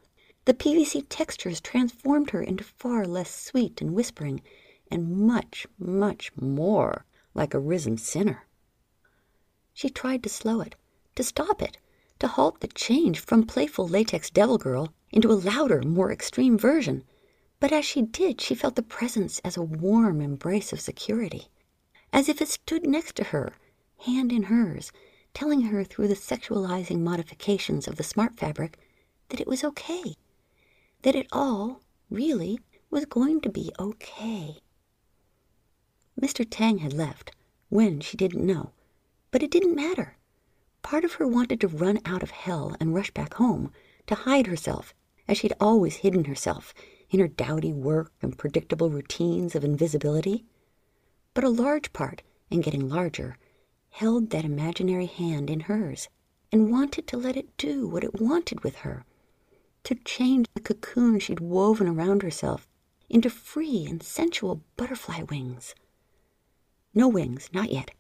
The 0.45 0.55
PVC 0.55 1.07
textures 1.09 1.61
transformed 1.61 2.31
her 2.31 2.43
into 2.43 2.65
far 2.65 3.07
less 3.07 3.33
sweet 3.33 3.81
and 3.81 3.95
whispering, 3.95 4.43
and 4.91 5.17
much, 5.17 5.65
much 5.79 6.33
more 6.35 7.07
like 7.35 7.55
a 7.55 7.61
risen 7.61 7.99
sinner. 7.99 8.49
She 9.73 9.89
tried 9.89 10.25
to 10.25 10.29
slow 10.29 10.61
it, 10.61 10.75
to 11.15 11.23
stop 11.23 11.63
it, 11.63 11.79
to 12.23 12.29
halt 12.29 12.61
the 12.61 12.69
change 12.69 13.21
from 13.21 13.45
playful 13.45 13.87
latex 13.87 14.31
devil 14.31 14.57
girl 14.57 14.95
into 15.11 15.31
a 15.31 15.35
louder, 15.35 15.83
more 15.83 16.11
extreme 16.11 16.57
version. 16.57 17.05
But 17.61 17.73
as 17.73 17.85
she 17.85 18.03
did, 18.03 18.41
she 18.41 18.55
felt 18.55 18.77
the 18.77 18.83
presence 18.83 19.39
as 19.45 19.57
a 19.57 19.63
warm 19.63 20.21
embrace 20.21 20.73
of 20.73 20.81
security, 20.81 21.49
as 22.13 22.29
if 22.29 22.41
it 22.41 22.49
stood 22.49 22.87
next 22.87 23.17
to 23.17 23.25
her, 23.25 23.53
hand 24.07 24.33
in 24.33 24.45
hers, 24.45 24.91
telling 25.35 25.63
her 25.63 25.85
through 25.85 26.09
the 26.09 26.15
sexualizing 26.15 27.01
modifications 27.01 27.87
of 27.87 27.97
the 27.97 28.03
smart 28.03 28.39
fabric 28.39 28.79
that 29.29 29.41
it 29.41 29.47
was 29.47 29.63
okay 29.63 30.17
that 31.03 31.17
it 31.17 31.27
all, 31.33 31.83
really, 32.11 32.61
was 32.91 33.05
going 33.07 33.41
to 33.41 33.49
be 33.49 33.73
okay. 33.79 34.59
Mr. 36.21 36.47
Tang 36.49 36.79
had 36.79 36.93
left, 36.93 37.33
when 37.69 38.01
she 38.01 38.17
didn't 38.17 38.47
know, 38.47 38.71
but 39.31 39.43
it 39.43 39.51
didn't 39.51 39.75
matter. 39.75 40.17
Part 40.83 41.05
of 41.05 41.15
her 41.15 41.27
wanted 41.27 41.61
to 41.61 41.69
run 41.69 42.01
out 42.05 42.23
of 42.23 42.31
hell 42.31 42.77
and 42.79 42.95
rush 42.95 43.11
back 43.13 43.35
home, 43.35 43.73
to 44.07 44.15
hide 44.15 44.47
herself, 44.47 44.95
as 45.27 45.39
she'd 45.39 45.55
always 45.61 45.97
hidden 45.97 46.25
herself, 46.25 46.75
in 47.11 47.21
her 47.21 47.29
dowdy 47.29 47.73
work 47.73 48.13
and 48.21 48.37
predictable 48.37 48.91
routines 48.91 49.55
of 49.55 49.65
invisibility. 49.65 50.45
But 51.35 51.45
a 51.45 51.49
large 51.49 51.93
part, 51.93 52.23
and 52.51 52.63
getting 52.63 52.89
larger, 52.89 53.39
held 53.91 54.31
that 54.31 54.45
imaginary 54.45 55.07
hand 55.07 55.51
in 55.51 55.61
hers, 55.61 56.09
and 56.51 56.71
wanted 56.71 57.07
to 57.09 57.17
let 57.17 57.37
it 57.37 57.57
do 57.57 57.87
what 57.87 58.05
it 58.05 58.21
wanted 58.21 58.63
with 58.65 58.77
her 58.77 59.05
to 59.85 59.95
change 59.95 60.47
the 60.55 60.61
cocoon 60.61 61.19
she'd 61.19 61.41
woven 61.41 61.87
around 61.87 62.23
herself 62.23 62.69
into 63.09 63.31
free 63.31 63.85
and 63.87 64.03
sensual 64.03 64.63
butterfly 64.77 65.23
wings. 65.23 65.75
No 66.95 67.09
wings, 67.09 67.49
not 67.53 67.73
yet. 67.73 67.91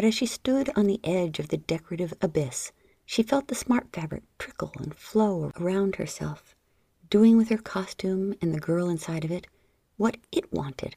But 0.00 0.06
as 0.06 0.14
she 0.14 0.24
stood 0.24 0.70
on 0.76 0.86
the 0.86 0.98
edge 1.04 1.38
of 1.38 1.48
the 1.48 1.58
decorative 1.58 2.14
abyss, 2.22 2.72
she 3.04 3.22
felt 3.22 3.48
the 3.48 3.54
smart 3.54 3.92
fabric 3.92 4.22
trickle 4.38 4.72
and 4.78 4.94
flow 4.94 5.52
around 5.60 5.96
herself, 5.96 6.56
doing 7.10 7.36
with 7.36 7.50
her 7.50 7.58
costume 7.58 8.34
and 8.40 8.54
the 8.54 8.60
girl 8.60 8.88
inside 8.88 9.26
of 9.26 9.30
it 9.30 9.46
what 9.98 10.16
it 10.32 10.50
wanted, 10.50 10.96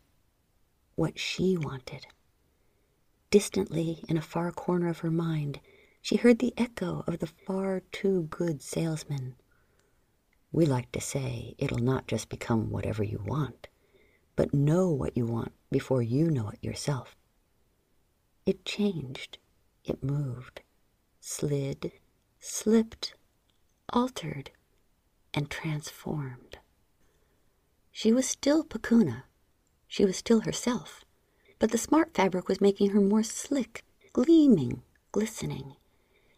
what 0.95 1.19
she 1.19 1.57
wanted. 1.57 2.07
Distantly, 3.29 4.05
in 4.07 4.15
a 4.15 4.21
far 4.21 4.53
corner 4.53 4.87
of 4.87 4.99
her 4.99 5.11
mind, 5.11 5.59
she 6.01 6.15
heard 6.15 6.39
the 6.39 6.53
echo 6.55 7.03
of 7.05 7.19
the 7.19 7.27
far 7.27 7.81
too 7.91 8.29
good 8.29 8.61
salesman. 8.61 9.35
We 10.53 10.65
like 10.65 10.93
to 10.93 11.01
say 11.01 11.55
it'll 11.57 11.77
not 11.77 12.07
just 12.07 12.29
become 12.29 12.69
whatever 12.69 13.03
you 13.03 13.21
want, 13.25 13.67
but 14.37 14.53
know 14.53 14.89
what 14.91 15.17
you 15.17 15.25
want 15.25 15.51
before 15.69 16.01
you 16.01 16.31
know 16.31 16.47
it 16.51 16.63
yourself. 16.63 17.17
It 18.45 18.65
changed, 18.65 19.37
it 19.85 20.03
moved, 20.03 20.61
slid, 21.21 21.93
slipped, 22.39 23.15
altered, 23.89 24.51
and 25.33 25.49
transformed. 25.49 26.57
She 27.91 28.11
was 28.11 28.27
still 28.27 28.63
Pakuna. 28.63 29.23
She 29.87 30.03
was 30.03 30.17
still 30.17 30.41
herself. 30.41 31.05
But 31.59 31.71
the 31.71 31.77
smart 31.77 32.13
fabric 32.13 32.49
was 32.49 32.59
making 32.59 32.89
her 32.89 32.99
more 32.99 33.23
slick, 33.23 33.85
gleaming, 34.11 34.81
glistening. 35.11 35.75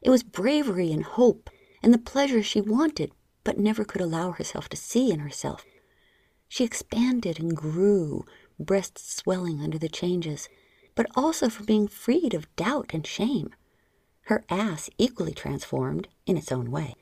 It 0.02 0.12
was 0.12 0.22
bravery 0.22 0.92
and 0.92 1.04
hope 1.04 1.50
and 1.82 1.94
the 1.94 1.98
pleasure 1.98 2.44
she 2.44 2.62
wanted 2.62 3.12
but 3.44 3.58
never 3.58 3.86
could 3.86 4.02
allow 4.02 4.32
herself 4.32 4.68
to 4.70 4.78
see 4.78 5.12
in 5.12 5.20
herself. 5.20 5.66
She 6.48 6.64
expanded 6.64 7.40
and 7.40 7.56
grew, 7.56 8.26
breasts 8.60 9.16
swelling 9.16 9.62
under 9.62 9.78
the 9.78 9.90
changes, 9.90 10.50
but 10.96 11.08
also 11.16 11.50
for 11.50 11.64
being 11.64 11.88
freed 11.88 12.34
of 12.34 12.54
doubt 12.56 12.92
and 12.94 13.06
shame. 13.06 13.54
Her 14.24 14.44
ass 14.50 14.90
equally 14.98 15.34
transformed 15.34 16.08
in 16.26 16.38
its 16.38 16.52
own 16.52 16.72
way, 16.72 16.96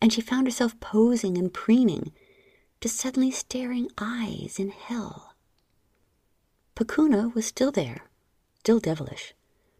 and 0.00 0.12
she 0.12 0.20
found 0.20 0.46
herself 0.46 0.80
posing 0.80 1.38
and 1.38 1.52
preening 1.52 2.12
to 2.80 2.88
suddenly 2.88 3.30
staring 3.30 3.88
eyes 3.98 4.56
in 4.58 4.70
hell. 4.70 5.34
Pakuna 6.74 7.32
was 7.34 7.46
still 7.46 7.70
there, 7.70 8.10
still 8.58 8.80
devilish, 8.80 9.34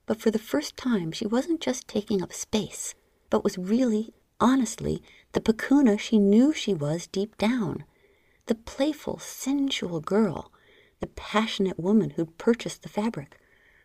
but 0.07 0.21
for 0.21 0.31
the 0.31 0.39
first 0.39 0.77
time 0.77 1.11
she 1.11 1.27
wasn't 1.27 1.61
just 1.61 1.89
taking 1.89 2.23
up 2.23 2.33
space, 2.33 2.95
but 3.31 3.43
was 3.43 3.59
really, 3.59 4.15
honestly, 4.39 5.03
the 5.33 5.41
Pakuna 5.41 5.99
she 5.99 6.19
knew 6.19 6.53
she 6.53 6.73
was 6.73 7.09
deep 7.09 7.37
down, 7.37 7.85
the 8.47 8.55
playful, 8.55 9.19
sensual 9.19 10.01
girl, 10.01 10.53
the 11.01 11.07
passionate 11.09 11.79
woman 11.79 12.11
who'd 12.11 12.39
purchased 12.39 12.83
the 12.83 12.89
fabric, 12.89 13.41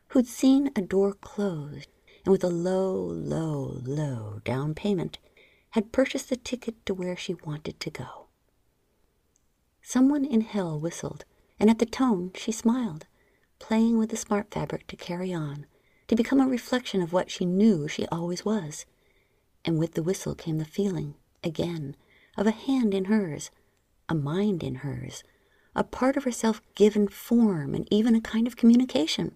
who'd 0.10 0.28
seen 0.28 0.72
a 0.76 0.82
door 0.82 1.14
closed, 1.14 1.88
and 2.26 2.32
with 2.32 2.44
a 2.44 2.50
low, 2.50 2.94
low, 2.94 3.80
low 3.84 4.42
down 4.44 4.74
payment, 4.74 5.20
had 5.72 5.92
purchased 5.92 6.30
the 6.30 6.36
ticket 6.36 6.84
to 6.86 6.94
where 6.94 7.16
she 7.16 7.36
wanted 7.46 7.80
to 7.80 7.90
go. 7.90 8.28
Someone 9.82 10.26
in 10.26 10.42
hell 10.42 10.80
whistled, 10.80 11.26
and 11.60 11.70
at 11.70 11.80
the 11.80 11.86
tone 11.86 12.32
she 12.36 12.52
smiled, 12.52 13.06
playing 13.60 13.98
with 13.98 14.10
the 14.10 14.18
smart 14.18 14.52
fabric 14.52 14.88
to 14.88 14.96
carry 14.96 15.34
on, 15.34 15.66
to 16.08 16.16
become 16.16 16.40
a 16.40 16.48
reflection 16.48 17.02
of 17.02 17.14
what 17.14 17.30
she 17.30 17.46
knew 17.46 17.88
she 17.88 18.08
always 18.08 18.44
was. 18.44 18.86
And 19.64 19.78
with 19.78 19.94
the 19.94 20.04
whistle 20.04 20.34
came 20.34 20.58
the 20.58 20.66
feeling, 20.66 21.16
again, 21.44 21.96
of 22.36 22.48
a 22.48 22.52
hand 22.52 22.94
in 22.94 23.06
hers, 23.06 23.52
a 24.08 24.16
mind 24.16 24.64
in 24.64 24.76
hers, 24.76 25.24
a 25.76 25.84
part 25.84 26.18
of 26.18 26.24
herself 26.24 26.62
given 26.74 27.08
form 27.08 27.76
and 27.76 27.88
even 27.92 28.16
a 28.16 28.22
kind 28.22 28.48
of 28.48 28.56
communication. 28.56 29.36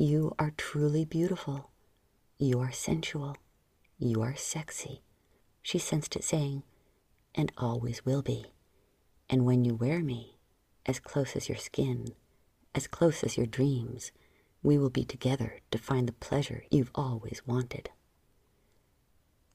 You 0.00 0.34
are 0.38 0.54
truly 0.56 1.04
beautiful. 1.04 1.72
You 2.38 2.58
are 2.60 2.72
sensual. 2.72 3.36
You 3.98 4.22
are 4.22 4.34
sexy. 4.34 5.02
She 5.60 5.78
sensed 5.78 6.16
it 6.16 6.24
saying, 6.24 6.62
and 7.34 7.52
always 7.58 8.02
will 8.06 8.22
be. 8.22 8.46
And 9.28 9.44
when 9.44 9.62
you 9.62 9.74
wear 9.74 10.00
me, 10.00 10.38
as 10.86 11.00
close 11.00 11.36
as 11.36 11.50
your 11.50 11.58
skin, 11.58 12.14
as 12.74 12.86
close 12.86 13.22
as 13.22 13.36
your 13.36 13.44
dreams, 13.44 14.10
we 14.62 14.78
will 14.78 14.88
be 14.88 15.04
together 15.04 15.60
to 15.70 15.76
find 15.76 16.08
the 16.08 16.12
pleasure 16.12 16.64
you've 16.70 16.92
always 16.94 17.42
wanted. 17.46 17.90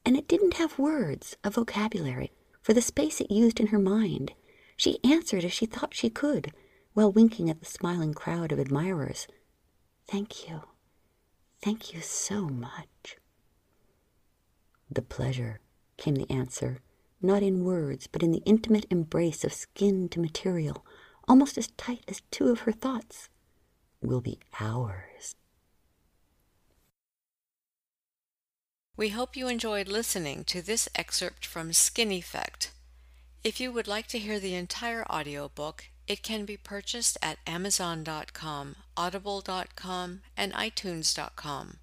And 0.06 0.16
it 0.16 0.28
didn't 0.28 0.58
have 0.58 0.78
words, 0.78 1.36
a 1.44 1.50
vocabulary, 1.50 2.32
for 2.62 2.76
the 2.76 2.84
space 2.84 3.20
it 3.20 3.32
used 3.32 3.60
in 3.60 3.68
her 3.68 3.80
mind. 3.80 4.34
She 4.78 5.00
answered 5.04 5.44
as 5.44 5.54
she 5.54 5.66
thought 5.66 5.96
she 5.96 6.12
could, 6.12 6.54
while 6.94 7.12
winking 7.12 7.50
at 7.50 7.62
the 7.62 7.66
smiling 7.66 8.14
crowd 8.14 8.52
of 8.52 8.60
admirers. 8.60 9.28
Thank 10.08 10.48
you. 10.48 10.62
Thank 11.62 11.94
you 11.94 12.02
so 12.02 12.48
much. 12.48 13.18
The 14.90 15.02
pleasure, 15.02 15.60
came 15.98 16.16
the 16.16 16.30
answer, 16.32 16.80
not 17.22 17.42
in 17.42 17.64
words, 17.64 18.08
but 18.08 18.22
in 18.22 18.32
the 18.32 18.44
intimate 18.46 18.86
embrace 18.90 19.44
of 19.44 19.54
skin 19.54 20.10
to 20.10 20.20
material, 20.20 20.86
almost 21.28 21.58
as 21.58 21.68
tight 21.70 22.04
as 22.08 22.22
two 22.30 22.50
of 22.50 22.62
her 22.62 22.72
thoughts, 22.72 23.30
will 24.02 24.22
be 24.22 24.40
ours. 24.60 25.36
We 28.98 29.10
hope 29.10 29.36
you 29.36 29.48
enjoyed 29.48 29.88
listening 29.88 30.46
to 30.46 30.62
this 30.62 30.88
excerpt 30.96 31.46
from 31.46 31.74
Skin 31.74 32.12
Effect. 32.12 32.72
If 33.44 33.60
you 33.60 33.72
would 33.72 33.88
like 33.88 34.08
to 34.08 34.20
hear 34.20 34.40
the 34.40 34.56
entire 34.56 35.06
audiobook, 35.12 35.90
it 36.08 36.24
can 36.24 36.46
be 36.46 36.58
purchased 36.58 37.18
at 37.22 37.40
Amazon.com, 37.48 38.76
Audible.com, 38.98 40.22
and 40.38 40.54
iTunes.com. 40.54 41.78